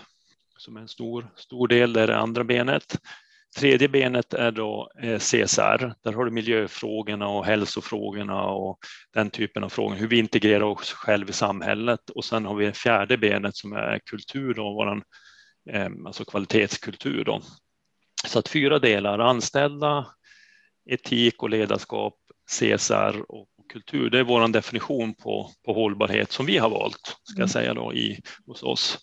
som 0.57 0.77
är 0.77 0.81
en 0.81 0.87
stor, 0.87 1.31
stor 1.35 1.67
del, 1.67 1.93
där 1.93 2.07
det 2.07 2.17
andra 2.17 2.43
benet. 2.43 2.97
Tredje 3.55 3.87
benet 3.87 4.33
är 4.33 4.51
då 4.51 4.91
eh, 5.01 5.19
CSR. 5.19 5.93
Där 6.03 6.13
har 6.13 6.25
du 6.25 6.31
miljöfrågorna 6.31 7.27
och 7.27 7.45
hälsofrågorna 7.45 8.43
och 8.43 8.79
den 9.13 9.29
typen 9.29 9.63
av 9.63 9.69
frågor, 9.69 9.95
hur 9.95 10.07
vi 10.07 10.19
integrerar 10.19 10.63
oss 10.63 10.91
själva 10.91 11.29
i 11.29 11.33
samhället. 11.33 12.09
Och 12.09 12.25
sen 12.25 12.45
har 12.45 12.55
vi 12.55 12.71
fjärde 12.71 13.17
benet 13.17 13.55
som 13.55 13.73
är 13.73 13.99
kultur, 14.05 14.53
då, 14.53 14.63
våran, 14.73 15.03
eh, 15.69 15.89
alltså 16.05 16.25
kvalitetskultur. 16.25 17.23
Då. 17.23 17.41
Så 18.27 18.39
att 18.39 18.47
fyra 18.47 18.79
delar, 18.79 19.19
anställda, 19.19 20.07
etik 20.89 21.43
och 21.43 21.49
ledarskap, 21.49 22.13
CSR 22.51 23.31
och 23.31 23.47
kultur. 23.73 24.09
Det 24.09 24.19
är 24.19 24.23
vår 24.23 24.47
definition 24.47 25.13
på, 25.15 25.51
på 25.65 25.73
hållbarhet 25.73 26.31
som 26.31 26.45
vi 26.45 26.57
har 26.57 26.69
valt, 26.69 27.17
ska 27.23 27.33
jag 27.33 27.37
mm. 27.37 27.47
säga 27.49 27.73
då, 27.73 27.93
i, 27.93 28.19
hos 28.45 28.63
oss. 28.63 28.99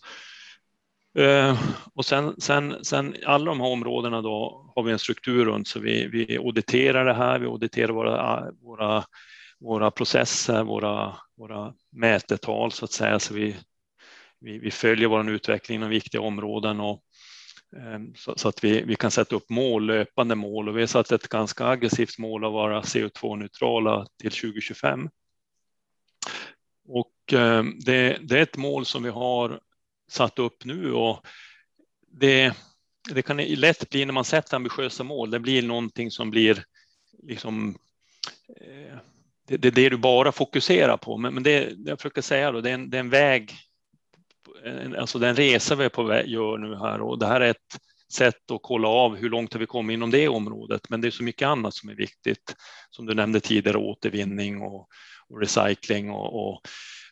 Uh, 1.19 1.61
och 1.93 2.05
sen, 2.05 2.41
sen, 2.41 2.85
sen 2.85 3.15
alla 3.25 3.45
de 3.45 3.61
här 3.61 3.67
områdena 3.67 4.21
då 4.21 4.65
har 4.75 4.83
vi 4.83 4.91
en 4.91 4.99
struktur 4.99 5.45
runt 5.45 5.67
så 5.67 5.79
vi, 5.79 6.07
vi 6.07 6.37
auditerar 6.37 7.05
det 7.05 7.13
här, 7.13 7.39
vi 7.39 7.45
auditerar 7.45 7.93
våra, 7.93 8.21
ah, 8.21 8.51
våra, 8.61 9.03
våra 9.59 9.91
processer, 9.91 10.63
våra, 10.63 11.15
våra 11.37 11.73
mätetal 11.91 12.71
så 12.71 12.85
att 12.85 12.91
säga, 12.91 13.19
så 13.19 13.33
vi, 13.33 13.55
vi, 14.39 14.57
vi 14.59 14.71
följer 14.71 15.07
vår 15.07 15.29
utveckling 15.29 15.75
inom 15.75 15.89
viktiga 15.89 16.21
områden 16.21 16.79
och 16.79 17.03
um, 17.95 18.13
så, 18.15 18.33
så, 18.37 18.49
att 18.49 18.63
vi, 18.63 18.81
vi 18.81 18.95
kan 18.95 19.11
sätta 19.11 19.35
upp 19.35 19.49
mål, 19.49 19.85
löpande 19.85 20.35
mål 20.35 20.69
och 20.69 20.77
vi 20.77 20.81
har 20.81 20.87
satt 20.87 21.11
ett 21.11 21.27
ganska 21.27 21.65
aggressivt 21.65 22.17
mål 22.17 22.45
att 22.45 22.51
vara 22.51 22.81
CO2-neutrala 22.81 24.05
till 24.21 24.31
2025. 24.31 25.09
Och 26.87 27.33
um, 27.33 27.79
det, 27.85 28.17
det 28.21 28.37
är 28.37 28.41
ett 28.41 28.57
mål 28.57 28.85
som 28.85 29.03
vi 29.03 29.09
har 29.09 29.59
satt 30.09 30.39
upp 30.39 30.65
nu 30.65 30.93
och 30.93 31.27
det, 32.11 32.53
det 33.13 33.21
kan 33.21 33.37
lätt 33.37 33.89
bli 33.89 34.05
när 34.05 34.13
man 34.13 34.25
sätter 34.25 34.55
ambitiösa 34.55 35.03
mål, 35.03 35.31
det 35.31 35.39
blir 35.39 35.63
någonting 35.63 36.11
som 36.11 36.29
blir 36.29 36.63
liksom 37.23 37.77
eh, 38.61 38.97
det, 39.47 39.57
det, 39.57 39.69
det 39.71 39.89
du 39.89 39.97
bara 39.97 40.31
fokuserar 40.31 40.97
på. 40.97 41.17
Men, 41.17 41.33
men 41.33 41.43
det 41.43 41.73
jag 41.85 41.99
försöker 41.99 42.21
säga 42.21 42.51
då, 42.51 42.61
det 42.61 42.69
är 42.69 42.73
en, 42.73 42.89
det 42.89 42.97
är 42.97 42.99
en 42.99 43.09
väg, 43.09 43.55
alltså 44.97 45.19
den 45.19 45.35
resa 45.35 45.75
vi 45.75 45.85
är 45.85 45.89
på 45.89 46.03
väg 46.03 46.27
gör 46.27 46.57
nu 46.57 46.75
här 46.75 47.01
och 47.01 47.19
det 47.19 47.27
här 47.27 47.41
är 47.41 47.49
ett 47.49 47.79
sätt 48.13 48.51
att 48.51 48.59
kolla 48.63 48.87
av 48.87 49.15
hur 49.15 49.29
långt 49.29 49.53
har 49.53 49.59
vi 49.59 49.65
kommit 49.65 49.93
inom 49.93 50.11
det 50.11 50.27
området. 50.27 50.89
Men 50.89 51.01
det 51.01 51.07
är 51.07 51.11
så 51.11 51.23
mycket 51.23 51.47
annat 51.47 51.73
som 51.73 51.89
är 51.89 51.95
viktigt, 51.95 52.55
som 52.89 53.05
du 53.05 53.13
nämnde 53.13 53.39
tidigare, 53.39 53.77
återvinning 53.77 54.61
och, 54.61 54.87
och 55.29 55.39
recycling 55.39 56.11
och, 56.11 56.49
och 56.49 56.61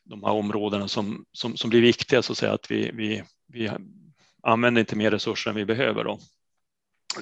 de 0.03 0.23
här 0.23 0.31
områdena 0.31 0.87
som, 0.87 1.25
som, 1.31 1.57
som 1.57 1.69
blir 1.69 1.81
viktiga 1.81 2.21
så 2.21 2.31
att 2.31 2.37
säga 2.37 2.53
att 2.53 2.71
vi, 2.71 2.91
vi, 2.93 3.23
vi 3.47 3.71
använder 4.43 4.79
inte 4.79 4.95
mer 4.95 5.11
resurser 5.11 5.49
än 5.49 5.55
vi 5.55 5.65
behöver. 5.65 6.03
Då. 6.03 6.19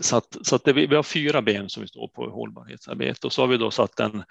Så 0.02 0.18
att, 0.18 0.38
så 0.42 0.56
att 0.56 0.64
det, 0.64 0.74
vi 0.74 0.96
har 0.96 1.04
fyra 1.04 1.42
ben 1.42 1.70
som 1.70 1.82
vi 1.82 1.88
står 1.88 2.08
på 2.08 2.26
i 2.26 2.30
hållbarhetsarbete 2.30 3.28
och 3.28 3.34
så 3.34 3.42
har 3.42 3.48
vi 3.48 3.58
då 3.58 3.72
satt 3.72 4.00
en, 4.00 4.24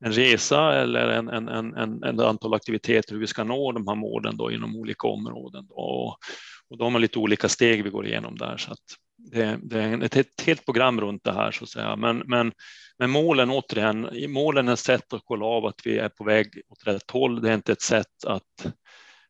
en 0.00 0.12
resa 0.12 0.74
eller 0.74 1.08
en, 1.08 1.28
en, 1.28 1.48
en, 1.48 2.02
en 2.02 2.20
antal 2.20 2.54
aktiviteter 2.54 3.12
hur 3.12 3.20
vi 3.20 3.26
ska 3.26 3.44
nå 3.44 3.72
de 3.72 3.88
här 3.88 3.94
målen 3.94 4.36
då 4.36 4.52
inom 4.52 4.76
olika 4.76 5.08
områden. 5.08 5.66
Då. 5.66 5.74
Och, 5.74 6.18
och 6.68 6.78
då 6.78 6.84
har 6.84 6.90
man 6.90 7.00
lite 7.00 7.18
olika 7.18 7.48
steg 7.48 7.84
vi 7.84 7.90
går 7.90 8.06
igenom 8.06 8.38
där 8.38 8.56
så 8.56 8.72
att 8.72 8.78
det, 9.30 9.58
det 9.62 9.82
är 9.82 10.02
ett, 10.02 10.16
ett 10.16 10.40
helt 10.40 10.64
program 10.64 11.00
runt 11.00 11.24
det 11.24 11.32
här 11.32 11.50
så 11.50 11.64
att 11.64 11.70
säga. 11.70 11.96
Men, 11.96 12.18
men 12.18 12.52
men 13.02 13.10
målen 13.10 13.50
återigen, 13.50 14.08
målen 14.28 14.68
är 14.68 14.72
ett 14.72 14.78
sätt 14.78 15.12
att 15.12 15.22
kolla 15.24 15.46
av 15.46 15.66
att 15.66 15.86
vi 15.86 15.98
är 15.98 16.08
på 16.08 16.24
väg 16.24 16.62
åt 16.68 16.86
rätt 16.86 17.10
håll. 17.10 17.42
Det 17.42 17.50
är 17.50 17.54
inte 17.54 17.72
ett 17.72 17.82
sätt 17.82 18.24
att, 18.26 18.74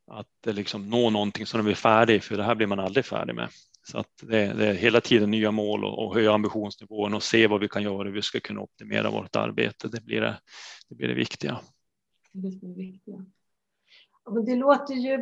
att 0.07 0.55
liksom 0.55 0.90
nå 0.90 1.11
någonting 1.11 1.46
som 1.46 1.64
vi 1.64 1.70
är 1.70 1.74
färdig, 1.74 2.22
för 2.22 2.37
det 2.37 2.42
här 2.42 2.55
blir 2.55 2.66
man 2.66 2.81
aldrig 2.81 3.05
färdig 3.05 3.35
med. 3.35 3.48
Så 3.83 3.98
att 3.98 4.11
det, 4.22 4.52
det 4.52 4.66
är 4.66 4.74
hela 4.74 5.00
tiden 5.00 5.31
nya 5.31 5.50
mål 5.50 5.85
och, 5.85 6.07
och 6.07 6.14
höja 6.14 6.33
ambitionsnivån 6.33 7.14
och 7.14 7.22
se 7.22 7.46
vad 7.46 7.61
vi 7.61 7.68
kan 7.68 7.83
göra, 7.83 8.05
hur 8.05 8.14
vi 8.14 8.22
ska 8.22 8.40
kunna 8.40 8.61
optimera 8.61 9.11
vårt 9.11 9.37
arbete. 9.37 9.88
Det 9.88 10.00
blir 10.05 10.20
det, 10.20 10.40
det, 10.88 10.94
blir 10.94 11.09
det 11.09 11.14
viktiga. 11.14 11.61
Det 12.33 12.59
blir 12.59 12.74
viktiga. 12.76 13.26
Det 14.46 14.57
låter 14.57 14.94
ju 14.94 15.14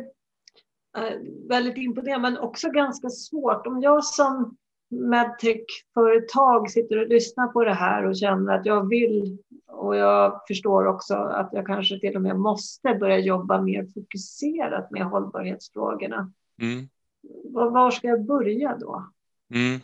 eh, 0.97 1.17
väldigt 1.49 1.77
imponerande 1.77 2.29
men 2.29 2.37
också 2.37 2.69
ganska 2.69 3.09
svårt. 3.09 3.67
Om 3.67 3.81
jag 3.81 4.03
som 4.03 4.57
medtech-företag 4.91 6.71
sitter 6.71 6.97
och 6.97 7.07
lyssnar 7.07 7.47
på 7.47 7.63
det 7.63 7.73
här 7.73 8.05
och 8.05 8.17
känner 8.17 8.53
att 8.53 8.65
jag 8.65 8.89
vill 8.89 9.37
och 9.67 9.95
jag 9.95 10.41
förstår 10.47 10.87
också 10.87 11.13
att 11.15 11.49
jag 11.53 11.65
kanske 11.65 11.99
till 11.99 12.15
och 12.15 12.21
med 12.21 12.39
måste 12.39 12.93
börja 12.93 13.19
jobba 13.19 13.61
mer 13.61 13.85
fokuserat 13.93 14.91
med 14.91 15.03
hållbarhetsfrågorna. 15.03 16.31
Mm. 16.61 16.89
Var 17.53 17.91
ska 17.91 18.07
jag 18.07 18.25
börja 18.25 18.77
då? 18.77 19.11
Mm. 19.53 19.79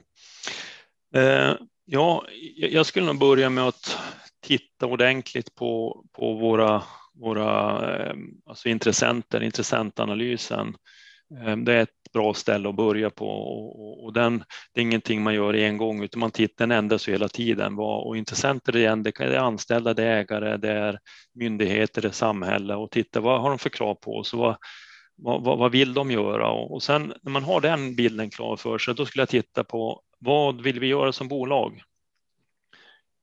Eh, 1.14 1.56
ja, 1.86 2.26
jag 2.56 2.86
skulle 2.86 3.06
nog 3.06 3.20
börja 3.20 3.50
med 3.50 3.64
att 3.64 3.98
titta 4.40 4.86
ordentligt 4.86 5.56
på, 5.56 6.04
på 6.12 6.34
våra, 6.34 6.84
våra 7.14 7.80
eh, 7.96 8.16
alltså 8.46 8.70
intressenter, 8.70 9.44
intressentanalysen. 9.44 10.76
Eh, 11.36 11.58
det 11.58 11.74
är 11.74 11.82
ett 11.82 11.97
bra 12.14 12.34
ställe 12.34 12.70
att 12.70 12.76
börja 12.76 13.10
på 13.10 13.28
och, 13.28 14.06
och 14.06 14.14
den, 14.14 14.44
det 14.74 14.80
är 14.80 14.84
ingenting 14.84 15.24
man 15.24 15.34
gör 15.34 15.54
en 15.54 15.78
gång 15.78 16.04
utan 16.04 16.20
man 16.20 16.32
tittar, 16.32 16.68
den 16.68 16.78
ändras 16.78 17.10
hela 17.10 17.28
tiden. 17.28 17.80
Och 17.80 18.18
intressenter 18.18 18.76
igen, 18.76 19.04
det 19.04 19.20
är 19.20 19.38
anställda, 19.38 19.94
det 19.94 20.04
är 20.04 20.20
ägare, 20.20 20.58
det 20.58 20.72
är 20.72 21.00
myndigheter, 21.34 22.02
det 22.02 22.08
är 22.08 22.12
samhälle 22.12 22.76
och 22.76 22.92
titta 22.92 23.20
vad 23.20 23.42
har 23.42 23.50
de 23.50 23.60
för 23.60 23.70
krav 23.70 23.96
på 23.96 24.18
oss 24.18 24.34
och 24.34 24.40
vad, 24.40 24.58
vad, 25.44 25.58
vad 25.58 25.72
vill 25.72 25.94
de 25.94 26.12
göra? 26.12 26.50
Och 26.50 26.84
sen 26.84 27.14
när 27.22 27.32
man 27.32 27.44
har 27.44 27.62
den 27.62 27.96
bilden 27.96 28.30
klar 28.30 28.56
för 28.56 28.78
sig, 28.78 28.96
då 28.96 29.06
skulle 29.06 29.22
jag 29.22 29.30
titta 29.30 29.64
på 29.64 30.02
vad 30.20 30.62
vill 30.62 30.80
vi 30.80 30.88
göra 30.88 31.12
som 31.12 31.28
bolag? 31.28 31.82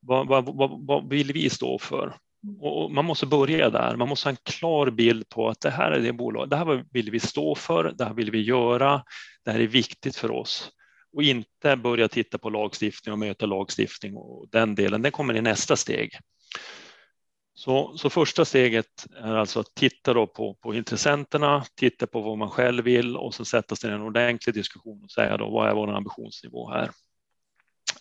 Vad, 0.01 0.29
vad, 0.29 0.57
vad, 0.57 0.87
vad 0.87 1.09
vill 1.09 1.33
vi 1.33 1.51
stå 1.51 1.79
för? 1.79 2.16
Och 2.61 2.91
man 2.91 3.05
måste 3.05 3.27
börja 3.27 3.71
där. 3.71 3.97
Man 3.97 4.09
måste 4.09 4.27
ha 4.29 4.31
en 4.31 4.39
klar 4.43 4.91
bild 4.91 5.29
på 5.29 5.49
att 5.49 5.61
det 5.61 5.71
här 5.71 5.91
är 5.91 6.01
det 6.01 6.13
bolag. 6.13 6.51
Det 6.51 6.57
här 6.57 6.85
vill 6.91 7.11
vi 7.11 7.21
stå 7.21 7.55
för. 7.55 7.93
Det 7.99 8.05
här 8.05 8.15
vill 8.15 8.31
vi 8.31 8.43
göra. 8.43 9.05
Det 9.45 9.51
här 9.51 9.61
är 9.61 9.67
viktigt 9.67 10.17
för 10.17 10.31
oss 10.31 10.71
och 11.15 11.23
inte 11.23 11.77
börja 11.77 12.09
titta 12.09 12.39
på 12.39 12.51
lagstiftning 12.51 13.13
och 13.13 13.19
möta 13.19 13.47
lagstiftning 13.47 14.17
och 14.17 14.49
den 14.53 14.75
delen. 14.75 15.03
Den 15.03 15.13
kommer 15.13 15.37
i 15.37 15.41
nästa 15.41 15.77
steg. 15.77 16.19
Så, 17.55 17.97
så 17.97 18.11
första 18.11 18.45
steget 18.45 19.07
är 19.17 19.35
alltså 19.35 19.61
att 19.61 19.75
titta 19.75 20.15
då 20.15 20.27
på, 20.27 20.55
på 20.55 20.75
intressenterna, 20.75 21.65
titta 21.77 22.07
på 22.07 22.21
vad 22.21 22.39
man 22.39 22.51
själv 22.51 22.85
vill 22.85 23.17
och 23.17 23.35
så 23.35 23.45
sätta 23.45 23.77
sig 23.77 23.91
i 23.91 23.93
en 23.93 24.03
ordentlig 24.03 24.55
diskussion 24.55 25.05
och 25.05 25.11
säga 25.11 25.37
då 25.37 25.51
vad 25.51 25.69
är 25.69 25.75
vår 25.75 25.97
ambitionsnivå 25.97 26.71
här? 26.71 26.91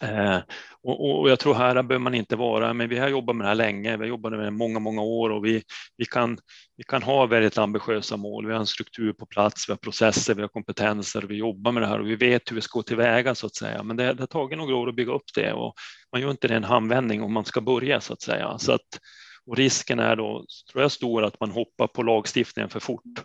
Eh, 0.01 0.39
och, 0.83 1.21
och, 1.21 1.29
jag 1.29 1.39
tror 1.39 1.53
här 1.53 1.73
behöver 1.73 2.03
man 2.03 2.15
inte 2.15 2.35
vara, 2.35 2.73
men 2.73 2.89
vi 2.89 2.99
har 2.99 3.07
jobbat 3.07 3.35
med 3.35 3.45
det 3.45 3.47
här 3.47 3.55
länge, 3.55 3.97
vi 3.97 4.03
har 4.03 4.09
jobbat 4.09 4.31
med 4.31 4.39
det 4.39 4.51
många, 4.51 4.79
många 4.79 5.01
år 5.01 5.29
och 5.29 5.45
vi, 5.45 5.63
vi, 5.97 6.05
kan, 6.05 6.37
vi 6.77 6.83
kan 6.83 7.03
ha 7.03 7.25
väldigt 7.25 7.57
ambitiösa 7.57 8.17
mål. 8.17 8.45
Vi 8.45 8.53
har 8.53 8.59
en 8.59 8.67
struktur 8.67 9.13
på 9.13 9.25
plats, 9.25 9.69
vi 9.69 9.71
har 9.71 9.77
processer, 9.77 10.35
vi 10.35 10.41
har 10.41 10.49
kompetenser, 10.49 11.21
vi 11.21 11.35
jobbar 11.35 11.71
med 11.71 11.83
det 11.83 11.87
här 11.87 11.99
och 11.99 12.07
vi 12.07 12.15
vet 12.15 12.51
hur 12.51 12.55
vi 12.55 12.61
ska 12.61 12.79
gå 12.79 12.83
tillväga 12.83 13.35
så 13.35 13.45
att 13.45 13.55
säga. 13.55 13.83
Men 13.83 13.97
det, 13.97 14.13
det 14.13 14.21
har 14.21 14.27
tagit 14.27 14.57
några 14.57 14.75
år 14.75 14.89
att 14.89 14.95
bygga 14.95 15.13
upp 15.13 15.33
det 15.35 15.53
och 15.53 15.73
man 16.11 16.21
gör 16.21 16.31
inte 16.31 16.47
det 16.47 16.55
en 16.55 16.63
handvändning 16.63 17.23
om 17.23 17.33
man 17.33 17.45
ska 17.45 17.61
börja 17.61 18.01
så 18.01 18.13
att 18.13 18.21
säga. 18.21 18.57
Så 18.57 18.71
att, 18.71 18.99
och 19.45 19.57
risken 19.57 19.99
är 19.99 20.15
då, 20.15 20.45
tror 20.71 20.81
jag, 20.81 20.91
stor 20.91 21.23
att 21.23 21.39
man 21.39 21.51
hoppar 21.51 21.87
på 21.87 22.03
lagstiftningen 22.03 22.69
för 22.69 22.79
fort. 22.79 23.23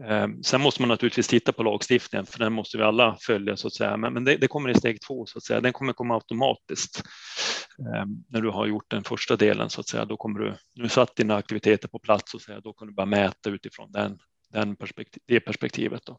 Ehm, 0.00 0.42
sen 0.42 0.60
måste 0.60 0.82
man 0.82 0.88
naturligtvis 0.88 1.28
titta 1.28 1.52
på 1.52 1.62
lagstiftningen, 1.62 2.26
för 2.26 2.38
den 2.38 2.52
måste 2.52 2.78
vi 2.78 2.82
alla 2.82 3.16
följa 3.20 3.56
så 3.56 3.66
att 3.66 3.74
säga. 3.74 3.96
Men, 3.96 4.12
men 4.12 4.24
det, 4.24 4.36
det, 4.36 4.48
kommer 4.48 4.70
i 4.70 4.74
steg 4.74 5.00
två 5.00 5.26
så 5.26 5.38
att 5.38 5.44
säga. 5.44 5.60
Den 5.60 5.72
kommer 5.72 5.92
komma 5.92 6.14
automatiskt 6.14 7.02
ehm, 7.78 8.24
när 8.28 8.40
du 8.40 8.50
har 8.50 8.66
gjort 8.66 8.90
den 8.90 9.04
första 9.04 9.36
delen 9.36 9.70
så 9.70 9.80
att 9.80 9.88
säga. 9.88 10.04
Då 10.04 10.16
kommer 10.16 10.40
du, 10.40 10.54
nu 10.74 10.88
satt 10.88 11.16
dina 11.16 11.36
aktiviteter 11.36 11.88
på 11.88 11.98
plats 11.98 12.30
så 12.30 12.36
att 12.36 12.42
säga. 12.42 12.60
Då 12.60 12.72
kan 12.72 12.88
du 12.88 12.94
bara 12.94 13.06
mäta 13.06 13.50
utifrån 13.50 13.92
den, 13.92 14.18
den 14.52 14.76
perspektiv, 14.76 15.22
det 15.26 15.40
perspektivet. 15.40 16.02
Då. 16.06 16.18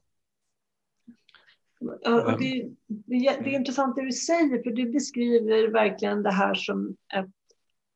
Ja, 1.79 2.37
det, 2.39 2.65
det, 2.87 3.39
det, 3.43 3.55
är 3.55 3.59
intressant 3.59 3.95
det 3.95 4.05
du 4.05 4.11
säger, 4.11 4.63
för 4.63 4.71
du 4.71 4.91
beskriver 4.91 5.67
verkligen 5.67 6.23
det 6.23 6.31
här 6.31 6.53
som 6.53 6.95
ett 7.13 7.44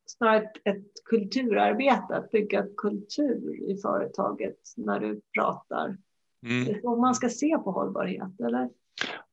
snarare 0.10 0.52
ett 0.66 1.04
kulturarbete, 1.06 2.16
att 2.16 2.32
bygga 2.32 2.66
kultur 2.78 3.72
i 3.72 3.78
företaget 3.82 4.58
när 4.78 5.00
du 5.00 5.22
pratar. 5.38 5.98
Mm. 6.46 6.66
Det 6.66 6.72
är 6.72 6.82
så 6.82 6.96
man 6.96 7.16
ska 7.16 7.30
se 7.30 7.58
på 7.58 7.72
hållbarhet, 7.72 8.40
eller? 8.40 8.70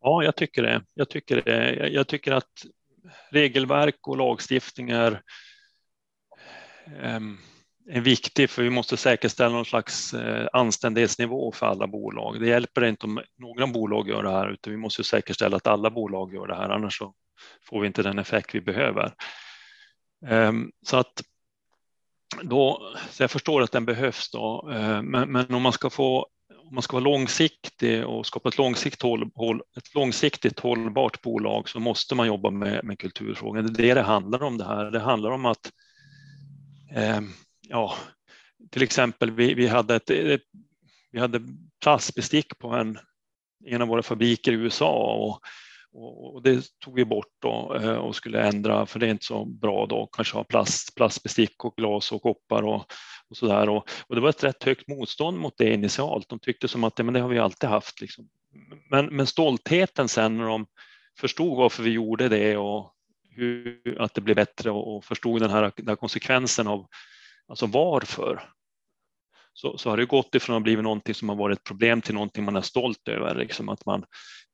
Ja, 0.01 0.25
jag 0.25 0.37
tycker 0.37 0.63
det. 0.63 0.85
Jag 0.95 1.09
tycker, 1.09 1.43
det. 1.43 1.89
Jag 1.89 2.07
tycker 2.09 2.33
att 2.33 2.53
regelverk 3.31 4.09
och 4.09 4.17
lagstiftningar 4.17 5.23
ehm, 7.01 7.37
är 7.91 8.01
viktigt 8.01 8.51
för 8.51 8.63
vi 8.63 8.71
måste 8.71 8.97
säkerställa 8.97 9.55
någon 9.55 9.65
slags 9.65 10.15
eh, 10.15 10.49
anständighetsnivå 10.53 11.53
för 11.53 11.67
alla 11.67 11.87
bolag. 11.87 12.41
Det 12.41 12.47
hjälper 12.47 12.85
inte 12.85 13.07
om 13.07 13.21
några 13.39 13.67
bolag 13.67 14.09
gör 14.09 14.23
det 14.23 14.31
här 14.31 14.51
utan 14.51 14.71
vi 14.71 14.77
måste 14.77 15.05
säkerställa 15.05 15.57
att 15.57 15.67
alla 15.67 15.91
bolag 15.91 16.35
gör 16.35 16.47
det 16.47 16.55
här 16.55 16.69
annars 16.69 16.99
så 16.99 17.15
får 17.69 17.81
vi 17.81 17.87
inte 17.87 18.03
den 18.03 18.19
effekt 18.19 18.55
vi 18.55 18.61
behöver. 18.61 19.15
Ehm, 20.29 20.71
så 20.87 20.97
att 20.97 21.23
då, 22.43 22.93
så 23.11 23.23
jag 23.23 23.31
förstår 23.31 23.63
att 23.63 23.73
den 23.73 23.85
behövs 23.85 24.31
då, 24.31 24.71
ehm, 24.73 25.07
men, 25.07 25.33
men 25.33 25.55
om 25.55 25.63
man 25.63 25.73
ska 25.73 25.91
få 25.91 26.29
om 26.69 26.75
man 26.75 26.83
ska 26.83 26.97
vara 26.97 27.05
långsiktig 27.05 28.07
och 28.07 28.27
skapa 28.27 28.49
ett 28.49 28.59
långsiktigt, 28.59 29.03
håll, 29.03 29.31
håll, 29.35 29.63
ett 29.77 29.95
långsiktigt 29.95 30.61
hållbart 30.61 31.23
bolag 31.23 31.69
så 31.69 31.81
måste 31.81 32.15
man 32.15 32.27
jobba 32.27 32.51
med, 32.51 32.85
med 32.85 32.99
kulturfrågan. 32.99 33.67
Det 33.67 33.83
är 33.83 33.87
det 33.87 33.95
det 33.95 34.03
handlar 34.03 34.43
om 34.43 34.59
det 34.59 34.65
här. 34.65 34.91
Det 34.91 35.01
handlar 35.01 35.31
om 35.31 35.47
att 35.47 35.73
eh, 36.95 37.21
ja, 37.69 37.95
till 38.71 38.83
exempel 38.83 39.31
vi, 39.31 39.55
vi 39.55 39.67
hade 39.67 39.97
ett, 39.97 40.11
vi 41.11 41.19
hade 41.21 41.41
plastbestick 41.83 42.59
på 42.59 42.69
en, 42.69 42.99
en 43.67 43.83
av 43.83 43.89
våra 43.89 44.03
fabriker 44.03 44.53
i 44.53 44.55
USA 44.55 45.15
och 45.15 45.41
och 45.97 46.43
det 46.43 46.65
tog 46.85 46.95
vi 46.95 47.05
bort 47.05 47.33
då 47.43 47.79
eh, 47.83 47.97
och 47.97 48.17
skulle 48.17 48.43
ändra 48.43 48.87
för 48.87 48.99
det 48.99 49.07
är 49.07 49.11
inte 49.11 49.25
så 49.25 49.45
bra 49.45 49.87
då 49.87 50.07
kanske 50.07 50.37
ha 50.37 50.45
plast, 50.45 50.95
plastbestick 50.95 51.65
och 51.65 51.77
glas 51.77 52.13
och 52.13 52.23
koppar 52.23 52.63
och, 52.63 52.85
och 53.31 53.37
så 53.37 53.47
där. 53.47 53.69
Och, 53.69 53.89
och, 54.07 54.15
det 54.15 54.21
var 54.21 54.29
ett 54.29 54.45
rätt 54.45 54.65
högt 54.65 54.89
motstånd 54.89 55.39
mot 55.39 55.55
det 55.59 55.75
initialt. 55.75 56.29
De 56.29 56.39
tyckte 56.39 56.69
som 56.69 56.85
att 56.85 56.97
det, 56.97 57.03
men 57.03 57.15
det 57.15 57.21
har 57.21 57.29
vi 57.29 57.39
alltid 57.39 57.71
haft. 57.71 58.01
Liksom. 58.01 58.29
Men, 58.91 59.07
men 59.07 59.27
stoltheten 59.27 60.09
sen 60.09 60.37
när 60.37 60.45
de 60.45 60.67
förstod 61.21 61.59
varför 61.59 61.83
vi 61.83 61.91
gjorde 61.91 62.29
det 62.29 62.57
och 62.57 62.93
hur, 63.31 63.97
att 64.01 64.15
det 64.15 64.21
blev 64.21 64.37
bättre 64.37 64.71
och, 64.71 64.97
och 64.97 65.05
förstod 65.05 65.41
den 65.41 65.51
här, 65.51 65.73
den 65.77 65.89
här 65.89 65.97
konsekvensen 65.97 66.67
av 66.67 66.87
alltså 67.49 67.67
varför 67.67 68.43
så, 69.59 69.79
så 69.79 69.91
har 69.91 69.97
det 69.97 70.07
gått 70.07 70.35
ifrån 70.35 70.57
att 70.57 70.63
bli 70.63 70.77
någonting 70.77 71.15
som 71.15 71.29
har 71.29 71.37
varit 71.37 71.59
ett 71.59 71.65
problem 71.65 72.03
till 72.03 72.15
någonting 72.15 72.45
man 72.45 72.57
är 72.57 72.61
stolt 72.61 73.09
över. 73.09 73.35
Liksom 73.35 73.69
att 73.69 73.87
man, 73.87 74.05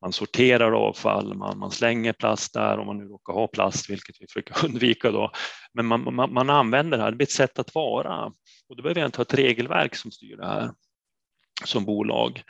man 0.01 0.13
sorterar 0.13 0.73
avfall, 0.73 1.35
man, 1.35 1.59
man 1.59 1.71
slänger 1.71 2.13
plast 2.13 2.55
där 2.55 2.79
om 2.79 2.87
man 2.87 2.99
nu 2.99 3.05
råkar 3.05 3.33
ha 3.33 3.49
plast, 3.49 3.91
vilket 3.91 4.17
vi 4.21 4.27
försöker 4.27 4.65
undvika 4.65 5.11
då. 5.11 5.31
Men 5.75 5.87
man, 5.87 6.15
man, 6.15 6.33
man 6.33 6.51
använder 6.51 6.99
det 6.99 7.05
här, 7.05 7.11
det 7.11 7.17
blir 7.17 7.27
ett 7.27 7.33
sätt 7.33 7.59
att 7.59 7.75
vara 7.75 8.25
och 8.69 8.77
då 8.77 8.83
behöver 8.83 9.01
jag 9.01 9.09
inte 9.09 9.19
ha 9.19 9.23
ett 9.23 9.35
regelverk 9.35 9.95
som 9.95 10.11
styr 10.11 10.37
det 10.37 10.47
här 10.47 10.71
som 11.65 11.85
bolag. 11.85 12.43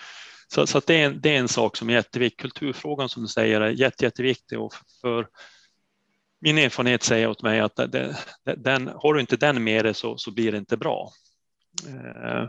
Så, 0.55 0.67
så 0.67 0.81
det, 0.87 1.03
är 1.03 1.07
en, 1.07 1.21
det 1.21 1.37
är 1.37 1.39
en 1.39 1.49
sak 1.49 1.77
som 1.77 1.91
är 1.91 1.95
jätteviktig. 1.95 2.41
Kulturfrågan 2.41 3.09
som 3.09 3.23
du 3.23 3.29
säger 3.29 3.61
är 3.61 3.71
jätte, 3.71 4.05
jätteviktig 4.05 4.61
och 4.61 4.75
för 5.01 5.29
min 6.41 6.59
erfarenhet 6.59 7.03
säger 7.03 7.29
åt 7.29 7.43
mig 7.43 7.61
att 7.61 7.81
den, 8.57 8.91
har 8.95 9.15
du 9.15 9.21
inte 9.21 9.37
den 9.37 9.65
med 9.65 9.85
dig 9.85 9.95
så, 9.95 10.17
så 10.17 10.31
blir 10.31 10.53
det 10.53 10.59
inte 10.59 10.77
bra. 10.77 11.11
Eh, 11.89 12.49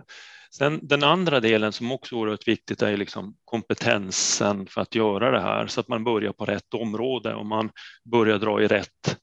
sen 0.52 0.80
den 0.84 1.04
andra 1.04 1.40
delen 1.40 1.72
som 1.72 1.92
också 1.92 2.16
är 2.16 2.20
oerhört 2.20 2.48
viktigt 2.48 2.82
är 2.82 2.98
liksom 2.98 3.36
kompetensen 3.46 4.68
för 4.68 4.82
att 4.82 4.96
göra 4.96 5.32
det 5.32 5.42
här 5.42 5.68
så 5.68 5.80
att 5.80 5.88
man 5.88 6.04
börjar 6.04 6.32
på 6.32 6.46
rätt 6.46 6.74
område 6.74 7.34
och 7.34 7.46
man 7.46 7.72
börjar 8.12 8.40
dra 8.40 8.62
i 8.62 8.68
rätt 8.68 9.18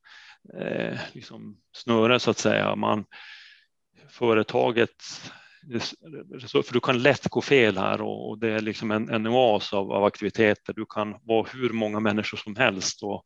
eh, 0.61 0.99
liksom 1.13 1.57
snöre 1.77 2.21
så 2.21 2.31
att 2.31 2.39
säga. 2.39 2.77
Man, 2.77 3.05
företaget, 4.09 4.97
för 6.43 6.73
du 6.73 6.81
kan 6.81 7.03
lätt 7.03 7.29
gå 7.29 7.41
fel 7.41 7.79
här 7.79 8.03
och 8.03 8.39
det 8.39 8.49
är 8.49 8.61
liksom 8.61 8.91
en, 8.91 9.09
en 9.09 9.27
oas 9.27 9.73
av, 9.73 9.93
av 9.93 10.05
aktiviteter. 10.05 10.73
Du 10.73 10.87
kan 10.87 11.15
vara 11.23 11.47
hur 11.53 11.71
många 11.71 12.01
människor 12.01 12.39
som 12.39 12.57
helst 12.57 13.03
och 13.03 13.25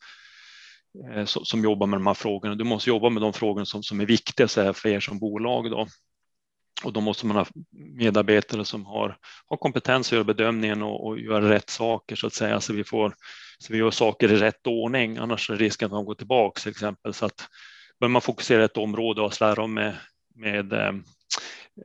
eh, 1.13 1.25
som 1.25 1.65
jobbar 1.65 1.87
med 1.87 1.99
de 1.99 2.07
här 2.07 2.15
frågorna. 2.15 2.55
Du 2.55 2.65
måste 2.65 2.91
jobba 2.91 3.09
med 3.09 3.23
de 3.23 3.33
frågor 3.33 3.65
som, 3.65 3.83
som 3.83 4.01
är 4.01 4.07
viktiga 4.07 4.49
för 4.49 4.87
er 4.87 5.01
som 5.01 5.19
bolag. 5.19 5.71
Då. 5.71 5.87
Och 6.83 6.93
då 6.93 7.01
måste 7.01 7.27
man 7.27 7.37
ha 7.37 7.47
medarbetare 7.73 8.65
som 8.65 8.87
har, 8.87 9.17
har 9.47 9.57
kompetens 9.57 10.09
att 10.09 10.13
göra 10.13 10.25
bedömningen 10.25 10.83
och, 10.83 11.07
och 11.07 11.21
göra 11.21 11.51
rätt 11.51 11.71
saker 11.71 12.17
så 12.17 12.27
att 12.27 12.35
säga, 12.35 12.61
så 12.61 12.73
vi, 12.73 12.85
får, 12.85 13.15
så 13.59 13.73
vi 13.73 13.79
gör 13.79 13.91
saker 13.91 14.33
i 14.33 14.37
rätt 14.37 14.67
ordning. 14.67 15.17
Annars 15.17 15.51
är 15.51 15.57
risken 15.57 15.87
att 15.87 15.93
man 15.93 16.05
går 16.05 16.15
tillbaka 16.15 16.61
till 16.61 16.71
exempel. 16.71 17.15
Så 17.15 17.27
att 17.27 17.49
bör 18.01 18.09
man 18.09 18.23
fokusera 18.23 18.65
ett 18.65 18.77
område 18.77 19.23
och 19.23 19.35
slära 19.35 19.63
om 19.63 19.75
med, 19.75 19.97
med 20.35 20.73
eh, 20.73 20.95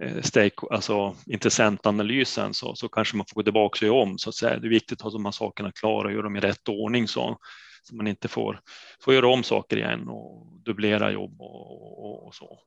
eh 0.02 0.22
stake, 0.22 0.68
alltså 0.72 1.16
intressentanalysen 1.26 2.54
så, 2.54 2.76
så 2.76 2.90
kanske 2.90 3.18
man 3.18 3.26
får 3.30 3.36
gå 3.36 3.44
tillbaka 3.44 3.86
och 3.86 3.88
göra 3.88 4.04
om 4.04 4.18
så 4.18 4.30
att 4.30 4.36
säga. 4.36 4.60
Det 4.60 4.68
är 4.68 4.70
viktigt 4.70 5.00
att 5.00 5.04
ha 5.04 5.12
de 5.12 5.26
här 5.26 5.32
sakerna 5.32 5.72
klara 5.72 6.08
och 6.08 6.14
göra 6.14 6.24
dem 6.24 6.36
i 6.36 6.40
rätt 6.40 6.70
ordning 6.70 7.08
så, 7.08 7.38
så 7.82 7.96
man 7.96 8.08
inte 8.08 8.28
får, 8.28 8.60
får 9.02 9.14
göra 9.14 9.28
om 9.28 9.44
saker 9.44 9.78
igen 9.78 10.08
och 10.08 10.48
dubblera 10.66 11.12
jobb 11.12 11.42
och, 11.42 12.06
och, 12.06 12.28
och 12.28 12.36
så. 12.36 12.60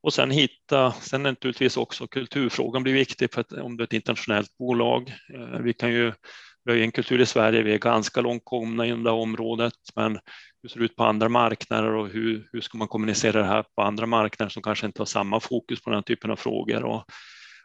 Och 0.00 0.12
sen 0.12 0.30
hitta, 0.30 0.92
sen 0.92 1.22
naturligtvis 1.22 1.76
också 1.76 2.06
kulturfrågan 2.06 2.82
blir 2.82 2.94
viktig 2.94 3.32
för 3.34 3.40
att 3.40 3.52
om 3.52 3.76
du 3.76 3.82
är 3.82 3.86
ett 3.86 3.92
internationellt 3.92 4.58
bolag. 4.58 5.14
Eh, 5.34 5.58
vi 5.60 5.72
kan 5.72 5.92
ju 5.92 6.12
vi 6.68 6.72
har 6.72 6.76
ju 6.76 6.84
en 6.84 6.92
kultur 6.92 7.20
i 7.20 7.26
Sverige, 7.26 7.62
vi 7.62 7.74
är 7.74 7.78
ganska 7.78 8.20
långt 8.20 8.42
komna 8.44 8.86
inom 8.86 9.02
det 9.02 9.10
här 9.10 9.18
området, 9.18 9.72
men 9.96 10.18
hur 10.62 10.68
ser 10.68 10.78
det 10.78 10.84
ut 10.84 10.96
på 10.96 11.04
andra 11.04 11.28
marknader 11.28 11.94
och 11.94 12.08
hur, 12.08 12.48
hur 12.52 12.60
ska 12.60 12.78
man 12.78 12.88
kommunicera 12.88 13.40
det 13.40 13.48
här 13.48 13.64
på 13.76 13.82
andra 13.82 14.06
marknader 14.06 14.50
som 14.50 14.62
kanske 14.62 14.86
inte 14.86 15.00
har 15.00 15.06
samma 15.06 15.40
fokus 15.40 15.82
på 15.82 15.90
den 15.90 15.96
här 15.96 16.02
typen 16.02 16.30
av 16.30 16.36
frågor? 16.36 16.84
Och, 16.84 17.04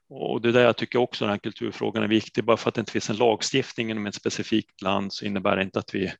och 0.10 0.42
det 0.42 0.50
är 0.50 0.54
där 0.54 0.64
jag 0.64 0.78
tycker 0.78 1.00
också 1.00 1.26
den 1.26 1.32
här 1.32 1.38
kulturfrågan 1.38 2.04
är 2.04 2.08
viktig. 2.08 2.44
Bara 2.44 2.58
för 2.58 2.70
att 2.70 2.76
det 2.76 2.80
inte 2.80 2.92
finns 2.92 3.10
en 3.10 3.16
lagstiftning 3.16 3.92
inom 3.92 4.06
ett 4.06 4.16
specifikt 4.16 4.82
land 4.82 5.14
så 5.14 5.26
innebär 5.26 5.56
det 5.56 5.64
inte 5.64 5.80
att 5.80 5.96
vi 5.96 6.14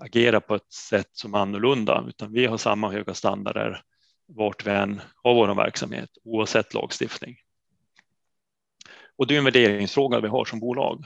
agera 0.00 0.40
på 0.40 0.54
ett 0.54 0.72
sätt 0.72 1.10
som 1.12 1.34
är 1.34 1.38
annorlunda, 1.38 2.04
utan 2.08 2.32
vi 2.32 2.46
har 2.46 2.56
samma 2.56 2.90
höga 2.90 3.14
standarder 3.14 3.82
vart 4.26 4.66
vi 4.66 4.70
än 4.70 5.00
har 5.22 5.34
vår 5.34 5.54
verksamhet 5.54 6.10
oavsett 6.24 6.74
lagstiftning. 6.74 7.36
Och 9.16 9.26
det 9.26 9.34
är 9.34 9.38
en 9.38 9.44
värderingsfråga 9.44 10.20
vi 10.20 10.28
har 10.28 10.44
som 10.44 10.60
bolag. 10.60 11.04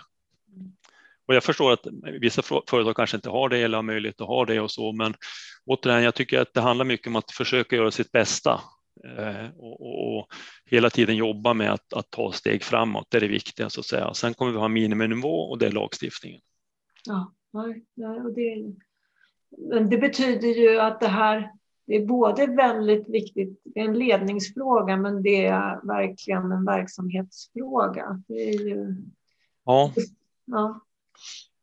Och 1.27 1.35
jag 1.35 1.45
förstår 1.45 1.73
att 1.73 1.87
vissa 2.21 2.43
företag 2.43 2.97
kanske 2.97 3.17
inte 3.17 3.31
har 3.31 3.49
det 3.49 3.59
eller 3.59 3.79
har 3.79 3.83
möjlighet 3.83 4.21
att 4.21 4.27
ha 4.27 4.45
det 4.45 4.61
och 4.61 4.71
så, 4.71 4.93
men 4.93 5.15
återigen, 5.67 6.03
jag 6.03 6.15
tycker 6.15 6.41
att 6.41 6.55
det 6.55 6.61
handlar 6.61 6.85
mycket 6.85 7.07
om 7.07 7.17
att 7.17 7.31
försöka 7.31 7.77
göra 7.77 7.91
sitt 7.91 8.13
bästa 8.13 8.61
eh, 9.19 9.47
och, 9.57 9.81
och, 9.81 10.19
och, 10.19 10.29
hela 10.67 10.91
tiden 10.91 11.17
jobba 11.17 11.55
med 11.55 11.73
att, 11.73 11.93
att, 11.93 12.11
ta 12.11 12.33
steg 12.33 12.63
framåt. 12.63 13.07
Det 13.11 13.17
är 13.17 13.21
det 13.21 13.29
viktiga 13.29 13.71
så 13.71 13.81
att 13.81 13.87
säga. 13.87 14.15
Sen 14.15 14.35
kommer 14.35 14.53
vi 14.53 14.59
ha 14.59 14.69
miniminivå 14.69 15.51
och 15.51 15.59
det 15.59 15.67
är 15.67 15.73
lagstiftningen. 15.73 16.41
Ja, 17.05 17.33
och 18.25 18.35
det, 18.35 18.75
men 19.71 19.91
det 19.91 19.99
betyder 19.99 20.49
ju 20.49 20.81
att 20.81 21.01
det 21.01 21.09
här 21.09 21.51
det 21.87 21.97
är 21.97 22.07
både 22.07 22.47
väldigt 22.47 23.09
viktigt, 23.09 23.61
det 23.65 23.81
är 23.81 23.85
en 23.85 23.99
ledningsfråga, 23.99 24.97
men 24.97 25.23
det 25.23 25.47
är 25.47 25.87
verkligen 25.87 26.53
en 26.53 26.65
verksamhetsfråga. 26.65 28.23
Det 28.29 28.49
är 28.49 28.61
ju... 28.61 28.97
Ja. 29.65 29.93
ja. 30.45 30.81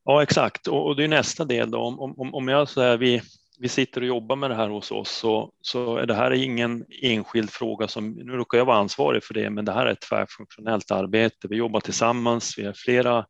Ja, 0.05 0.23
exakt. 0.23 0.67
Och, 0.67 0.95
det 0.95 1.03
är 1.03 1.07
nästa 1.07 1.45
del 1.45 1.71
då. 1.71 1.79
Om, 1.79 2.19
om, 2.19 2.33
om 2.33 2.47
jag 2.47 2.69
säger 2.69 2.97
vi, 2.97 3.21
vi 3.59 3.69
sitter 3.69 4.01
och 4.01 4.07
jobbar 4.07 4.35
med 4.35 4.49
det 4.49 4.55
här 4.55 4.69
hos 4.69 4.91
oss 4.91 5.09
så, 5.09 5.51
så 5.61 5.97
är 5.97 6.05
det 6.05 6.13
här 6.13 6.31
ingen 6.31 6.85
enskild 7.01 7.49
fråga 7.49 7.87
som, 7.87 8.11
nu 8.11 8.31
råkar 8.31 8.57
jag 8.57 8.65
vara 8.65 8.77
ansvarig 8.77 9.23
för 9.23 9.33
det, 9.33 9.49
men 9.49 9.65
det 9.65 9.71
här 9.71 9.85
är 9.85 9.91
ett 9.91 10.01
tvärfunktionellt 10.09 10.91
arbete. 10.91 11.47
Vi 11.47 11.55
jobbar 11.55 11.79
tillsammans, 11.79 12.55
vi 12.57 12.65
har 12.65 12.73
flera 12.73 13.25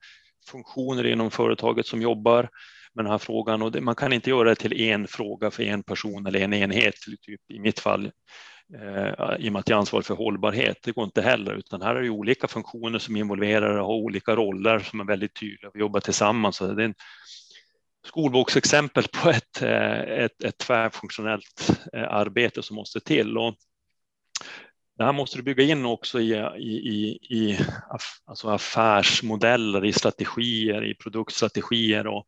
funktioner 0.45 1.06
inom 1.06 1.32
företaget 1.32 1.86
som 1.86 2.01
jobbar 2.01 2.49
med 2.93 3.06
den 3.06 3.12
här 3.12 3.17
frågan 3.17 3.62
och 3.62 3.71
det, 3.71 3.82
man 3.82 3.95
kan 3.95 4.13
inte 4.13 4.30
göra 4.30 4.49
det 4.49 4.56
till 4.56 4.82
en 4.82 5.08
fråga 5.08 5.51
för 5.51 5.63
en 5.63 5.84
person 5.84 6.25
eller 6.25 6.39
en 6.39 6.54
enhet, 6.54 6.95
typ 7.21 7.41
i 7.54 7.60
mitt 7.60 7.80
fall 7.80 8.12
eh, 8.75 9.36
i 9.39 9.49
och 9.49 9.54
med 9.54 9.60
att 9.60 9.69
jag 9.69 9.75
är 9.75 9.80
ansvarig 9.80 10.06
för 10.06 10.15
hållbarhet. 10.15 10.77
Det 10.84 10.91
går 10.91 11.06
inte 11.06 11.21
heller, 11.21 11.54
utan 11.54 11.82
här 11.82 11.95
är 11.95 12.01
det 12.01 12.10
olika 12.10 12.47
funktioner 12.47 12.99
som 12.99 13.15
involverar 13.15 13.77
och 13.77 13.86
har 13.86 13.93
olika 13.93 14.36
roller 14.36 14.80
som 14.80 14.99
är 14.99 15.06
väldigt 15.06 15.39
tydliga. 15.39 15.71
Vi 15.73 15.80
jobbar 15.80 15.99
tillsammans. 15.99 16.56
Så 16.56 16.67
det 16.67 16.84
är 16.84 16.86
en 16.86 16.95
skolboksexempel 18.08 19.04
på 19.08 19.30
ett, 19.30 19.62
eh, 19.62 20.01
ett, 20.01 20.43
ett 20.43 20.58
tvärfunktionellt 20.58 21.69
eh, 21.93 22.13
arbete 22.13 22.63
som 22.63 22.75
måste 22.75 22.99
till. 22.99 23.38
Och 23.38 23.56
det 25.02 25.06
här 25.06 25.14
måste 25.14 25.38
du 25.38 25.44
bygga 25.44 25.64
in 25.64 25.86
också 25.86 26.20
i, 26.20 26.34
i, 26.58 26.90
i, 26.90 27.20
i 27.30 27.60
alltså 28.26 28.50
affärsmodeller, 28.50 29.86
i 29.86 29.94
strategier, 29.94 30.86
i 30.86 30.96
produktstrategier 30.96 32.08
och 32.08 32.26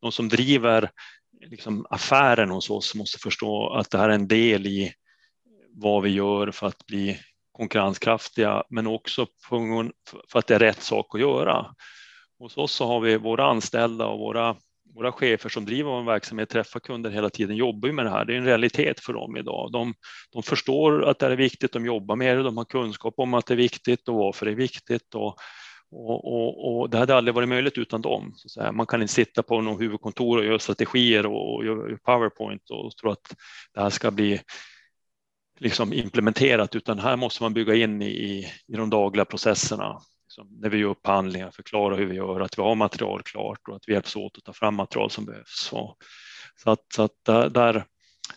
de 0.00 0.12
som 0.12 0.28
driver 0.28 0.90
liksom 1.40 1.86
affären 1.90 2.50
hos 2.50 2.70
oss 2.70 2.94
måste 2.94 3.18
förstå 3.18 3.74
att 3.74 3.90
det 3.90 3.98
här 3.98 4.08
är 4.08 4.14
en 4.14 4.28
del 4.28 4.66
i 4.66 4.92
vad 5.70 6.02
vi 6.02 6.10
gör 6.10 6.50
för 6.50 6.66
att 6.66 6.86
bli 6.86 7.18
konkurrenskraftiga, 7.52 8.64
men 8.70 8.86
också 8.86 9.26
för 10.28 10.38
att 10.38 10.46
det 10.46 10.54
är 10.54 10.58
rätt 10.58 10.82
sak 10.82 11.14
att 11.14 11.20
göra. 11.20 11.66
Hos 12.38 12.56
oss 12.56 12.72
så 12.72 12.86
har 12.86 13.00
vi 13.00 13.16
våra 13.16 13.46
anställda 13.46 14.06
och 14.06 14.18
våra, 14.18 14.56
våra 14.96 15.12
chefer 15.12 15.48
som 15.48 15.64
driver 15.64 15.90
vår 15.90 16.02
verksamhet, 16.02 16.48
träffar 16.48 16.80
kunder 16.80 17.10
hela 17.10 17.30
tiden, 17.30 17.56
jobbar 17.56 17.92
med 17.92 18.04
det 18.04 18.10
här. 18.10 18.24
Det 18.24 18.34
är 18.34 18.38
en 18.38 18.44
realitet 18.44 19.00
för 19.00 19.12
dem 19.12 19.36
idag. 19.36 19.72
De, 19.72 19.94
de 20.32 20.42
förstår 20.42 21.04
att 21.04 21.18
det 21.18 21.26
är 21.26 21.36
viktigt, 21.36 21.72
de 21.72 21.86
jobbar 21.86 22.16
med 22.16 22.36
det, 22.36 22.42
de 22.42 22.56
har 22.56 22.64
kunskap 22.64 23.14
om 23.16 23.34
att 23.34 23.46
det 23.46 23.54
är 23.54 23.56
viktigt 23.56 24.08
och 24.08 24.14
varför 24.14 24.46
det 24.46 24.52
är 24.52 24.56
viktigt. 24.56 25.14
Och, 25.14 25.36
och, 25.90 26.32
och, 26.32 26.80
och, 26.80 26.90
det 26.90 26.98
hade 26.98 27.16
aldrig 27.16 27.34
varit 27.34 27.48
möjligt 27.48 27.78
utan 27.78 28.02
dem. 28.02 28.32
Så 28.36 28.72
Man 28.72 28.86
kan 28.86 29.02
inte 29.02 29.14
sitta 29.14 29.42
på 29.42 29.60
någon 29.60 29.80
huvudkontor 29.80 30.38
och 30.38 30.44
göra 30.44 30.58
strategier 30.58 31.26
och, 31.26 31.54
och 31.54 31.64
göra 31.64 31.98
PowerPoint 32.04 32.70
och 32.70 32.96
tro 32.96 33.10
att 33.10 33.34
det 33.74 33.80
här 33.80 33.90
ska 33.90 34.10
bli 34.10 34.40
liksom 35.58 35.92
implementerat, 35.92 36.74
utan 36.74 36.98
här 36.98 37.16
måste 37.16 37.42
man 37.42 37.54
bygga 37.54 37.74
in 37.74 38.02
i, 38.02 38.52
i 38.66 38.76
de 38.76 38.90
dagliga 38.90 39.24
processerna. 39.24 40.00
Liksom 40.36 40.58
när 40.60 40.70
vi 40.70 40.78
gör 40.78 40.88
upphandlingar, 40.88 41.50
förklara 41.50 41.96
hur 41.96 42.06
vi 42.06 42.14
gör, 42.14 42.40
att 42.40 42.58
vi 42.58 42.62
har 42.62 42.74
material 42.74 43.22
klart 43.22 43.68
och 43.68 43.76
att 43.76 43.82
vi 43.86 43.92
hjälps 43.92 44.16
åt 44.16 44.38
att 44.38 44.44
ta 44.44 44.52
fram 44.52 44.74
material 44.74 45.10
som 45.10 45.24
behövs. 45.24 45.68
Så, 45.70 45.96
så 46.56 46.70
att, 46.70 46.84
så 46.94 47.02
att 47.02 47.24
där, 47.24 47.84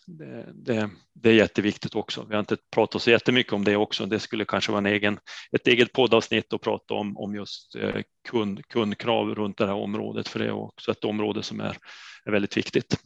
det, 0.06 0.54
det, 0.54 0.90
det, 1.14 1.30
är 1.30 1.34
jätteviktigt 1.34 1.96
också. 1.96 2.26
Vi 2.30 2.36
har 2.36 2.40
inte 2.40 2.58
pratat 2.72 3.02
så 3.02 3.12
jättemycket 3.12 3.54
om 3.54 3.64
det 3.64 3.76
också. 3.76 4.06
Det 4.06 4.20
skulle 4.20 4.46
kanske 4.46 4.72
vara 4.72 4.80
en 4.80 4.86
egen, 4.86 5.20
ett 5.52 5.68
eget 5.68 5.94
poddavsnitt 5.94 6.54
att 6.54 6.62
prata 6.62 6.94
om, 6.94 7.18
om 7.18 7.36
just 7.36 7.76
eh, 7.76 8.02
kund, 8.30 8.68
kundkrav 8.68 9.36
runt 9.36 9.58
det 9.58 9.68
här 9.68 9.74
området, 9.74 10.28
för 10.28 10.40
det 10.40 10.46
är 10.46 10.52
också 10.52 10.92
ett 10.92 11.04
område 11.04 11.44
som 11.44 11.60
är, 11.60 11.78
är 12.26 12.32
väldigt 12.32 12.58
viktigt. 12.58 12.98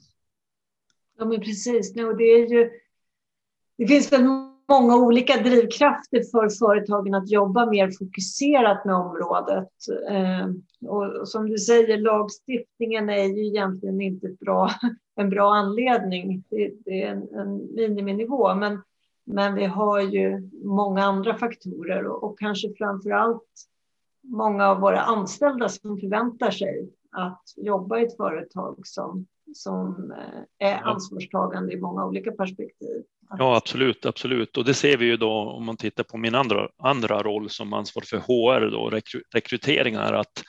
Ja, 1.18 1.26
men 1.26 1.40
precis. 1.40 1.96
No, 1.96 2.14
det 2.14 2.24
är 2.24 2.48
ju 2.50 2.70
det 3.78 3.88
finns 3.88 4.12
väl 4.12 4.24
många 4.74 4.96
olika 4.96 5.38
drivkrafter 5.38 6.24
för 6.32 6.50
företagen 6.50 7.14
att 7.14 7.32
jobba 7.32 7.66
mer 7.66 7.92
fokuserat 8.00 8.86
med 8.86 8.96
området. 8.96 9.70
Eh, 10.10 10.48
och 10.90 11.28
som 11.28 11.50
du 11.50 11.58
säger, 11.58 11.98
lagstiftningen 11.98 13.10
är 13.10 13.24
ju 13.24 13.48
egentligen 13.48 14.02
inte 14.02 14.28
bra, 14.40 14.70
en 15.16 15.30
bra 15.30 15.54
anledning. 15.54 16.44
Det 16.50 17.02
är 17.02 17.08
en, 17.08 17.40
en 17.40 17.76
miniminivå, 17.76 18.56
men, 18.56 18.82
men 19.26 19.56
vi 19.56 19.66
har 19.66 20.02
ju 20.02 20.50
många 20.64 21.04
andra 21.04 21.38
faktorer 21.38 22.08
och, 22.08 22.24
och 22.24 22.40
kanske 22.40 22.74
framför 22.78 23.12
allt 23.12 23.50
många 24.24 24.70
av 24.70 24.80
våra 24.80 25.02
anställda 25.02 25.70
som 25.70 25.98
förväntar 25.98 26.52
sig 26.52 26.90
att 27.12 27.44
jobba 27.58 28.00
i 28.00 28.04
ett 28.04 28.18
företag 28.18 28.80
som, 28.84 29.28
som 29.54 30.12
eh, 30.12 30.68
är 30.70 30.84
ansvarstagande 30.84 31.74
i 31.74 31.82
många 31.82 32.06
olika 32.06 32.32
perspektiv. 32.32 33.04
Ja, 33.38 33.56
absolut, 33.56 34.06
absolut. 34.06 34.58
Och 34.58 34.66
det 34.66 34.74
ser 34.74 34.98
vi 34.98 35.06
ju 35.06 35.18
då 35.18 35.32
om 35.32 35.66
man 35.66 35.78
tittar 35.78 36.04
på 36.04 36.18
min 36.18 36.36
andra, 36.36 36.68
andra 36.78 37.24
roll 37.24 37.50
som 37.50 37.74
ansvarig 37.74 38.08
för 38.08 38.18
HR, 38.18 38.72
då, 38.72 39.00
rekryteringar, 39.34 40.14
att 40.14 40.44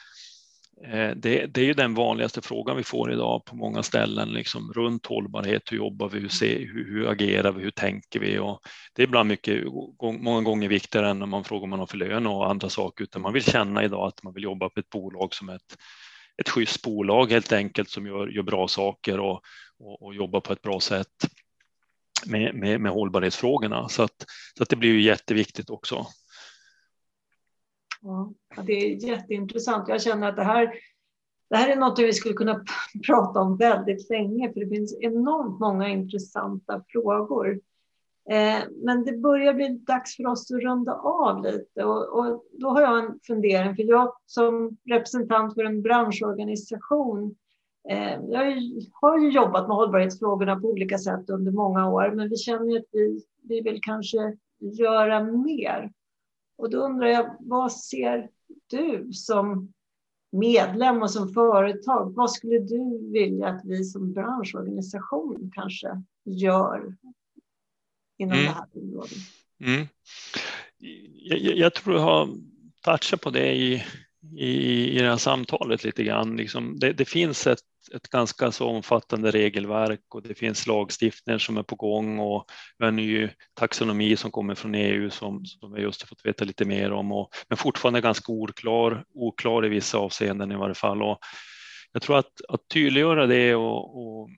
eh, 0.84 1.10
det, 1.16 1.46
det, 1.46 1.60
är 1.60 1.64
ju 1.64 1.74
den 1.74 1.94
vanligaste 1.94 2.42
frågan 2.42 2.76
vi 2.76 2.82
får 2.82 3.12
idag 3.12 3.44
på 3.44 3.56
många 3.56 3.82
ställen, 3.82 4.28
liksom 4.28 4.72
runt 4.72 5.06
hållbarhet. 5.06 5.72
Hur 5.72 5.76
jobbar 5.76 6.08
vi? 6.08 6.18
Hur, 6.18 6.28
ser, 6.28 6.58
hur, 6.58 6.88
hur 6.88 7.08
agerar 7.08 7.52
vi? 7.52 7.62
Hur 7.62 7.70
tänker 7.70 8.20
vi? 8.20 8.38
Och 8.38 8.60
det 8.94 9.02
är 9.02 9.06
ibland 9.06 9.28
mycket, 9.28 9.64
många 10.20 10.40
gånger 10.40 10.68
viktigare 10.68 11.10
än 11.10 11.18
när 11.18 11.26
man 11.26 11.44
frågar 11.44 11.64
om 11.64 11.70
man 11.70 11.78
har 11.78 11.86
för 11.86 11.98
lön 11.98 12.26
och 12.26 12.50
andra 12.50 12.68
saker, 12.68 13.04
utan 13.04 13.22
man 13.22 13.32
vill 13.32 13.44
känna 13.44 13.84
idag 13.84 14.06
att 14.06 14.22
man 14.22 14.34
vill 14.34 14.44
jobba 14.44 14.68
på 14.68 14.80
ett 14.80 14.90
bolag 14.90 15.34
som 15.34 15.48
ett, 15.48 15.76
ett 16.42 16.48
schysst 16.48 16.82
bolag 16.82 17.30
helt 17.30 17.52
enkelt 17.52 17.90
som 17.90 18.06
gör, 18.06 18.26
gör 18.26 18.42
bra 18.42 18.68
saker 18.68 19.20
och, 19.20 19.40
och, 19.78 20.02
och 20.02 20.14
jobbar 20.14 20.40
på 20.40 20.52
ett 20.52 20.62
bra 20.62 20.80
sätt 20.80 21.08
med, 22.26 22.54
med, 22.54 22.80
med 22.80 22.92
hållbarhetsfrågorna. 22.92 23.88
Så, 23.88 24.02
att, 24.02 24.24
så 24.56 24.62
att 24.62 24.68
det 24.68 24.76
blir 24.76 24.92
ju 24.92 25.02
jätteviktigt 25.02 25.70
också. 25.70 26.06
Ja, 28.02 28.32
det 28.62 28.72
är 28.72 29.08
jätteintressant. 29.08 29.88
Jag 29.88 30.02
känner 30.02 30.28
att 30.28 30.36
det 30.36 30.44
här, 30.44 30.74
det 31.50 31.56
här 31.56 31.68
är 31.68 31.76
något 31.76 31.98
vi 31.98 32.12
skulle 32.12 32.34
kunna 32.34 32.64
prata 33.06 33.40
om 33.40 33.56
väldigt 33.56 34.10
länge, 34.10 34.52
för 34.52 34.60
det 34.60 34.68
finns 34.68 34.98
enormt 35.00 35.60
många 35.60 35.88
intressanta 35.88 36.84
frågor. 36.88 37.60
Eh, 38.30 38.62
men 38.84 39.04
det 39.04 39.12
börjar 39.12 39.54
bli 39.54 39.68
dags 39.68 40.16
för 40.16 40.26
oss 40.26 40.50
att 40.50 40.62
runda 40.62 40.92
av 40.92 41.42
lite 41.42 41.84
och, 41.84 42.18
och 42.18 42.44
då 42.52 42.68
har 42.68 42.82
jag 42.82 43.04
en 43.04 43.20
fundering, 43.26 43.76
för 43.76 43.82
jag 43.82 44.16
som 44.26 44.76
representant 44.84 45.54
för 45.54 45.64
en 45.64 45.82
branschorganisation 45.82 47.36
jag 48.28 48.60
har 48.92 49.18
ju 49.18 49.30
jobbat 49.30 49.68
med 49.68 49.76
hållbarhetsfrågorna 49.76 50.60
på 50.60 50.68
olika 50.68 50.98
sätt 50.98 51.30
under 51.30 51.52
många 51.52 51.88
år, 51.88 52.12
men 52.14 52.28
vi 52.28 52.36
känner 52.36 52.76
att 52.76 52.84
vi, 52.92 53.24
vi 53.42 53.60
vill 53.60 53.80
kanske 53.82 54.36
göra 54.60 55.24
mer. 55.24 55.92
Och 56.56 56.70
då 56.70 56.78
undrar 56.78 57.06
jag, 57.06 57.36
vad 57.40 57.72
ser 57.72 58.28
du 58.66 59.12
som 59.12 59.72
medlem 60.32 61.02
och 61.02 61.10
som 61.10 61.28
företag? 61.28 62.14
Vad 62.14 62.30
skulle 62.30 62.58
du 62.58 63.10
vilja 63.12 63.48
att 63.48 63.60
vi 63.64 63.84
som 63.84 64.12
branschorganisation 64.12 65.50
kanske 65.54 66.02
gör 66.24 66.96
inom 68.18 68.38
mm. 68.38 68.44
det 68.44 68.50
här 68.50 68.66
området? 68.72 69.18
Mm. 69.60 69.86
Jag, 71.12 71.38
jag, 71.38 71.74
tror 71.74 71.96
jag 71.96 72.02
har 72.02 72.28
touchat 72.80 73.20
på 73.20 73.30
det 73.30 73.52
i, 73.52 73.84
i, 74.36 74.90
i 74.90 74.98
det 74.98 75.08
här 75.08 75.16
samtalet 75.16 75.84
lite 75.84 76.04
grann. 76.04 76.36
Liksom 76.36 76.78
det, 76.78 76.92
det 76.92 77.04
finns 77.04 77.46
ett 77.46 77.73
ett 77.94 78.08
ganska 78.08 78.52
så 78.52 78.68
omfattande 78.68 79.30
regelverk 79.30 80.14
och 80.14 80.22
det 80.22 80.34
finns 80.34 80.66
lagstiftningar 80.66 81.38
som 81.38 81.56
är 81.56 81.62
på 81.62 81.76
gång 81.76 82.18
och 82.18 82.44
vi 82.78 82.84
har 82.84 82.88
en 82.88 82.96
ny 82.96 83.28
taxonomi 83.54 84.16
som 84.16 84.30
kommer 84.30 84.54
från 84.54 84.74
EU 84.74 85.10
som, 85.10 85.46
som 85.46 85.72
vi 85.72 85.82
just 85.82 86.02
har 86.02 86.06
fått 86.06 86.26
veta 86.26 86.44
lite 86.44 86.64
mer 86.64 86.92
om, 86.92 87.12
och, 87.12 87.30
men 87.48 87.56
fortfarande 87.56 88.00
ganska 88.00 88.32
oklar, 88.32 89.04
oklar 89.14 89.66
i 89.66 89.68
vissa 89.68 89.98
avseenden 89.98 90.52
i 90.52 90.56
varje 90.56 90.74
fall. 90.74 91.02
Och 91.02 91.18
jag 91.92 92.02
tror 92.02 92.18
att, 92.18 92.40
att 92.48 92.68
tydliggöra 92.68 93.26
det 93.26 93.54
och, 93.54 93.98
och 93.98 94.28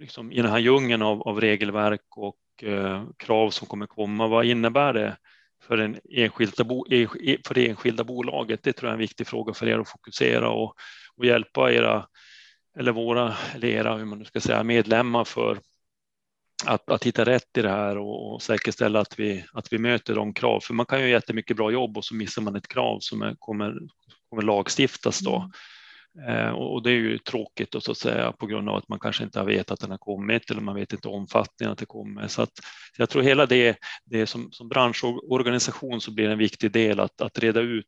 liksom 0.00 0.32
i 0.32 0.42
den 0.42 0.50
här 0.50 0.58
djungeln 0.58 1.02
av, 1.02 1.22
av 1.22 1.40
regelverk 1.40 2.16
och 2.16 2.38
eh, 2.62 3.04
krav 3.16 3.50
som 3.50 3.68
kommer 3.68 3.86
komma, 3.86 4.28
vad 4.28 4.46
innebär 4.46 4.92
det 4.92 5.16
för, 5.62 5.78
en 5.78 5.98
enskilda 6.10 6.64
bo, 6.64 6.86
e, 6.90 7.06
e, 7.20 7.36
för 7.46 7.54
det 7.54 7.68
enskilda 7.68 8.04
bolaget? 8.04 8.62
Det 8.62 8.72
tror 8.72 8.88
jag 8.88 8.90
är 8.90 8.94
en 8.94 8.98
viktig 8.98 9.26
fråga 9.26 9.54
för 9.54 9.68
er 9.68 9.78
att 9.78 9.88
fokusera 9.88 10.50
och, 10.50 10.74
och 11.16 11.26
hjälpa 11.26 11.72
era 11.72 12.06
eller 12.78 12.92
våra, 12.92 13.36
eller 13.54 13.68
era, 13.68 13.96
hur 13.96 14.04
man 14.04 14.18
nu 14.18 14.24
ska 14.24 14.40
säga, 14.40 14.64
medlemmar 14.64 15.24
för 15.24 15.58
att, 16.66 16.90
att 16.90 17.04
hitta 17.04 17.24
rätt 17.24 17.58
i 17.58 17.62
det 17.62 17.70
här 17.70 17.98
och, 17.98 18.32
och 18.32 18.42
säkerställa 18.42 19.00
att 19.00 19.18
vi, 19.18 19.44
att 19.52 19.72
vi 19.72 19.78
möter 19.78 20.14
de 20.14 20.34
krav. 20.34 20.60
För 20.60 20.74
man 20.74 20.86
kan 20.86 21.00
ju 21.00 21.08
jättemycket 21.08 21.56
bra 21.56 21.70
jobb 21.70 21.96
och 21.96 22.04
så 22.04 22.14
missar 22.14 22.42
man 22.42 22.56
ett 22.56 22.68
krav 22.68 22.98
som 23.00 23.22
är, 23.22 23.34
kommer, 23.38 23.78
kommer 24.28 24.42
lagstiftas 24.42 25.20
då. 25.20 25.36
Mm. 25.36 25.50
Eh, 26.28 26.50
och 26.50 26.82
det 26.82 26.90
är 26.90 26.94
ju 26.94 27.18
tråkigt 27.18 27.70
då, 27.70 27.80
så 27.80 27.92
att 27.92 27.98
säga 27.98 28.32
på 28.32 28.46
grund 28.46 28.68
av 28.68 28.76
att 28.76 28.88
man 28.88 28.98
kanske 28.98 29.24
inte 29.24 29.38
har 29.38 29.46
vetat 29.46 29.70
att 29.70 29.80
den 29.80 29.90
har 29.90 29.98
kommit 29.98 30.50
eller 30.50 30.60
man 30.60 30.74
vet 30.74 30.92
inte 30.92 31.08
omfattningen 31.08 31.72
att 31.72 31.78
det 31.78 31.86
kommer. 31.86 32.28
Så 32.28 32.42
att 32.42 32.52
jag 32.96 33.10
tror 33.10 33.22
hela 33.22 33.46
det, 33.46 33.76
det 34.04 34.26
som, 34.26 34.52
som 34.52 34.68
branschorganisation 34.68 36.00
så 36.00 36.10
blir 36.10 36.28
en 36.28 36.38
viktig 36.38 36.72
del 36.72 37.00
att, 37.00 37.20
att 37.20 37.38
reda 37.38 37.60
ut 37.60 37.86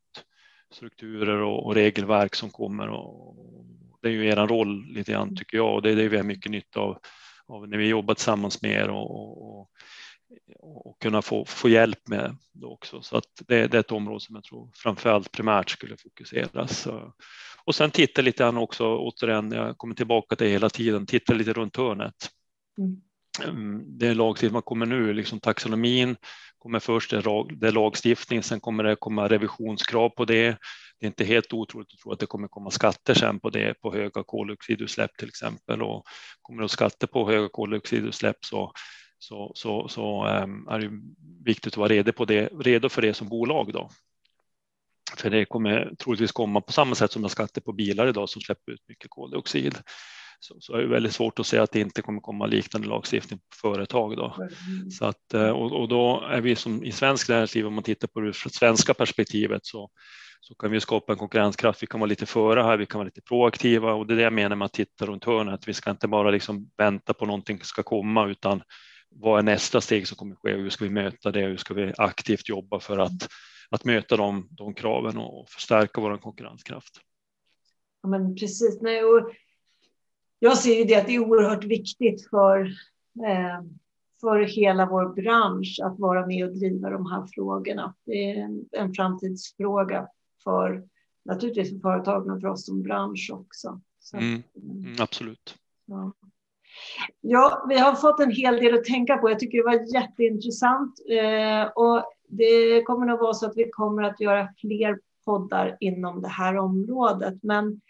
strukturer 0.71 1.43
och, 1.43 1.67
och 1.67 1.75
regelverk 1.75 2.35
som 2.35 2.51
kommer. 2.51 2.89
Och, 2.89 3.39
det 4.07 4.13
är 4.13 4.15
ju 4.15 4.29
er 4.29 4.47
roll 4.47 4.87
lite 4.87 5.13
grann 5.13 5.37
tycker 5.37 5.57
jag 5.57 5.75
och 5.75 5.83
det 5.83 5.91
är 5.91 5.97
det 5.97 6.09
vi 6.09 6.17
har 6.17 6.25
mycket 6.25 6.53
nytta 6.53 6.81
av, 6.81 6.99
av 7.47 7.69
när 7.69 7.79
vi 7.79 7.87
jobbar 7.87 8.15
tillsammans 8.15 8.63
med 8.63 8.71
er 8.71 8.89
och, 8.89 9.61
och, 9.61 9.71
och 10.61 11.03
kunna 11.03 11.23
få, 11.23 11.45
få 11.45 11.69
hjälp 11.69 12.09
med 12.09 12.37
det 12.53 12.67
också. 12.67 13.03
Så 13.03 13.17
att 13.17 13.43
det, 13.47 13.67
det 13.67 13.77
är 13.77 13.81
ett 13.81 13.93
område 13.93 14.21
som 14.21 14.35
jag 14.35 14.45
tror 14.45 14.71
framför 14.75 15.11
allt 15.11 15.33
primärt 15.33 15.71
skulle 15.71 15.97
fokuseras. 15.97 16.89
Och 17.65 17.75
sen 17.75 17.91
titta 17.91 18.23
lite 18.23 18.43
grann 18.43 18.57
också, 18.57 18.97
återigen, 18.97 19.53
jag 19.53 19.79
kommer 19.79 19.95
tillbaka 19.95 20.37
till 20.37 20.47
det 20.47 20.53
hela 20.53 20.71
tiden, 20.71 21.07
titta 21.07 21.35
lite 21.35 21.53
runt 21.53 21.77
hörnet. 21.77 22.31
Mm. 22.79 23.01
mm 23.49 23.83
det 23.99 24.07
är 24.07 24.15
lagstiftning 24.15 24.61
som 24.61 24.63
kommer 24.63 24.87
nu, 24.87 25.13
liksom 25.13 25.41
taxonomin 25.41 26.17
kommer 26.67 26.81
först, 26.81 27.11
det 27.11 27.17
är 27.67 27.73
lagstiftning, 27.73 28.43
sen 28.43 28.61
kommer 28.61 28.85
det 28.85 28.97
komma 28.97 29.29
revisionskrav 29.29 30.09
på 30.09 30.25
det. 30.25 30.59
Det 30.99 31.07
är 31.07 31.07
inte 31.07 31.25
helt 31.25 31.53
otroligt 31.53 31.89
att 31.93 31.99
tro 31.99 32.13
att 32.13 32.19
det 32.19 32.27
kommer 32.27 32.49
komma 32.49 32.71
skatter 32.71 33.15
sen 33.15 33.41
på 33.41 33.51
det, 33.51 33.81
på 33.81 33.93
höga 33.93 34.23
koldioxidutsläpp 34.23 35.17
till 35.17 35.29
exempel. 35.29 35.83
Och 35.83 36.05
kommer 36.43 36.63
det 36.63 36.69
skatter 36.69 37.07
på 37.07 37.31
höga 37.31 37.49
koldioxidutsläpp 37.49 38.37
så, 38.45 38.73
så, 39.19 39.53
så, 39.55 39.89
så 39.89 40.27
um, 40.27 40.69
är 40.69 40.79
det 40.79 40.91
viktigt 41.45 41.73
att 41.73 41.77
vara 41.77 41.89
redo, 41.89 42.13
på 42.13 42.25
det, 42.25 42.49
redo 42.61 42.89
för 42.89 43.03
det 43.03 43.15
som 43.15 43.29
bolag. 43.29 43.73
Då. 43.73 43.91
För 45.17 45.31
det 45.31 45.45
kommer 45.45 45.95
troligtvis 45.99 46.33
komma 46.33 46.61
på 46.61 46.73
samma 46.73 46.95
sätt 46.95 47.13
som 47.13 47.23
det 47.23 47.29
skatter 47.29 47.61
på 47.61 47.73
bilar 47.73 48.09
idag 48.09 48.29
som 48.29 48.43
släpper 48.43 48.73
ut 48.73 48.89
mycket 48.89 49.11
koldioxid. 49.11 49.79
Så, 50.41 50.61
så 50.61 50.75
är 50.75 50.83
det 50.83 50.87
väldigt 50.87 51.13
svårt 51.13 51.39
att 51.39 51.47
säga 51.47 51.63
att 51.63 51.73
det 51.73 51.81
inte 51.81 52.03
kommer 52.03 52.21
komma 52.21 52.47
liknande 52.47 52.89
lagstiftning 52.89 53.39
på 53.39 53.57
företag. 53.61 54.17
Då. 54.17 54.37
Mm. 54.37 54.91
Så 54.91 55.05
att, 55.05 55.35
eh, 55.35 55.49
och, 55.49 55.81
och, 55.81 55.89
då 55.89 56.25
är 56.31 56.41
vi 56.41 56.57
som 56.57 56.85
i 56.85 56.93
svensk 56.93 57.29
näringsliv, 57.29 57.67
om 57.67 57.75
man 57.75 57.85
tittar 57.85 58.09
på 58.09 58.21
det 58.21 58.33
svenska 58.35 58.95
perspektivet, 58.95 59.67
så, 59.67 59.91
så 60.41 60.55
kan 60.55 60.71
vi 60.71 60.81
skapa 60.81 61.13
en 61.13 61.19
konkurrenskraft. 61.19 61.83
Vi 61.83 61.87
kan 61.87 62.01
vara 62.01 62.09
lite 62.09 62.27
före 62.27 62.63
här, 62.63 62.77
vi 62.77 62.87
kan 62.87 62.99
vara 62.99 63.07
lite 63.07 63.23
proaktiva 63.23 63.93
och 63.93 64.07
det 64.07 64.15
är 64.15 64.17
det 64.17 64.23
jag 64.23 64.33
menar 64.33 64.57
med 64.57 64.67
att 64.67 64.73
titta 64.73 65.07
runt 65.07 65.25
hörnet. 65.25 65.69
Vi 65.69 65.75
ska 65.75 65.91
inte 65.91 66.09
bara 66.09 66.31
liksom 66.31 66.71
vänta 66.77 67.15
på 67.15 67.27
någonting 67.27 67.59
som 67.59 67.65
ska 67.65 67.83
komma, 67.83 68.27
utan 68.27 68.63
vad 69.11 69.39
är 69.39 69.43
nästa 69.43 69.81
steg 69.81 70.09
som 70.09 70.17
kommer 70.17 70.35
ske 70.35 70.55
och 70.55 70.61
hur 70.61 70.71
ska 70.71 70.85
vi 70.85 70.91
möta 70.91 71.31
det? 71.31 71.41
Hur 71.41 71.57
ska 71.57 71.75
vi 71.75 71.93
aktivt 71.97 72.49
jobba 72.49 72.81
för 72.81 72.99
att 72.99 73.29
att 73.71 73.85
möta 73.85 74.17
de, 74.17 74.49
de 74.51 74.75
kraven 74.75 75.19
och 75.19 75.49
förstärka 75.49 76.01
vår 76.01 76.19
konkurrenskraft. 76.19 77.01
Ja, 78.03 78.09
men 78.09 78.35
precis. 78.35 78.81
Nej, 78.81 79.05
och 79.05 79.33
jag 80.39 80.59
ser 80.59 80.79
ju 80.79 80.85
det 80.85 80.95
att 80.95 81.07
det 81.07 81.15
är 81.15 81.29
oerhört 81.29 81.65
viktigt 81.65 82.31
för, 82.31 82.61
eh, 83.27 83.63
för 84.21 84.41
hela 84.41 84.87
vår 84.87 85.15
bransch 85.15 85.79
att 85.83 85.99
vara 85.99 86.27
med 86.27 86.45
och 86.45 86.57
driva 86.57 86.91
de 86.91 87.07
här 87.07 87.27
frågorna. 87.35 87.95
Det 88.05 88.31
är 88.31 88.37
en, 88.37 88.65
en 88.73 88.95
framtidsfråga 88.95 90.09
för 90.45 90.85
naturligtvis 91.25 91.71
för 91.71 91.79
företag, 91.79 92.27
men 92.27 92.41
för 92.41 92.49
oss 92.49 92.67
som 92.67 92.83
bransch 92.83 93.31
också. 93.33 93.81
Så, 94.01 94.17
mm, 94.17 94.43
mm, 94.57 94.97
absolut. 94.99 95.59
Ja. 95.87 96.13
ja. 97.21 97.67
vi 97.69 97.79
har 97.79 97.95
fått 97.95 98.21
en 98.21 98.31
hel 98.31 98.57
del 98.57 98.75
att 98.75 98.85
tänka 98.85 99.17
på. 99.17 99.31
Jag 99.31 99.39
tycker 99.39 99.59
det 99.59 99.65
var 99.65 99.95
jätteintressant. 99.95 100.95
Eh, 101.11 101.73
och 101.75 102.05
det 102.29 102.83
kommer 102.83 103.07
nog 103.07 103.21
vara 103.21 103.35
så 103.35 103.47
att 103.47 103.57
vi 103.57 103.71
kommer 103.71 104.03
att 104.03 104.21
göra 104.21 104.49
fler 104.61 105.01
poddar 105.25 105.77
inom 105.81 106.23
det 106.23 106.29
här 106.29 106.57
området. 106.57 107.35
Men 107.43 107.81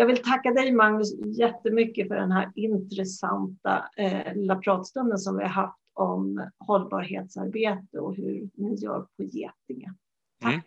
jag 0.00 0.06
vill 0.06 0.22
tacka 0.22 0.50
dig 0.50 0.72
Magnus 0.72 1.14
jättemycket 1.38 2.08
för 2.08 2.14
den 2.14 2.32
här 2.32 2.52
intressanta 2.54 3.90
eh, 3.96 4.34
lilla 4.34 4.56
pratstunden 4.56 5.18
som 5.18 5.36
vi 5.36 5.42
har 5.42 5.50
haft 5.50 5.78
om 5.92 6.50
hållbarhetsarbete 6.58 7.98
och 7.98 8.16
hur 8.16 8.50
ni 8.54 8.74
gör 8.74 9.00
på 9.00 9.22
Getinge. 9.22 9.94
Tack. 10.40 10.52
Mm. 10.52 10.60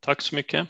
Tack 0.00 0.22
så 0.22 0.34
mycket. 0.34 0.68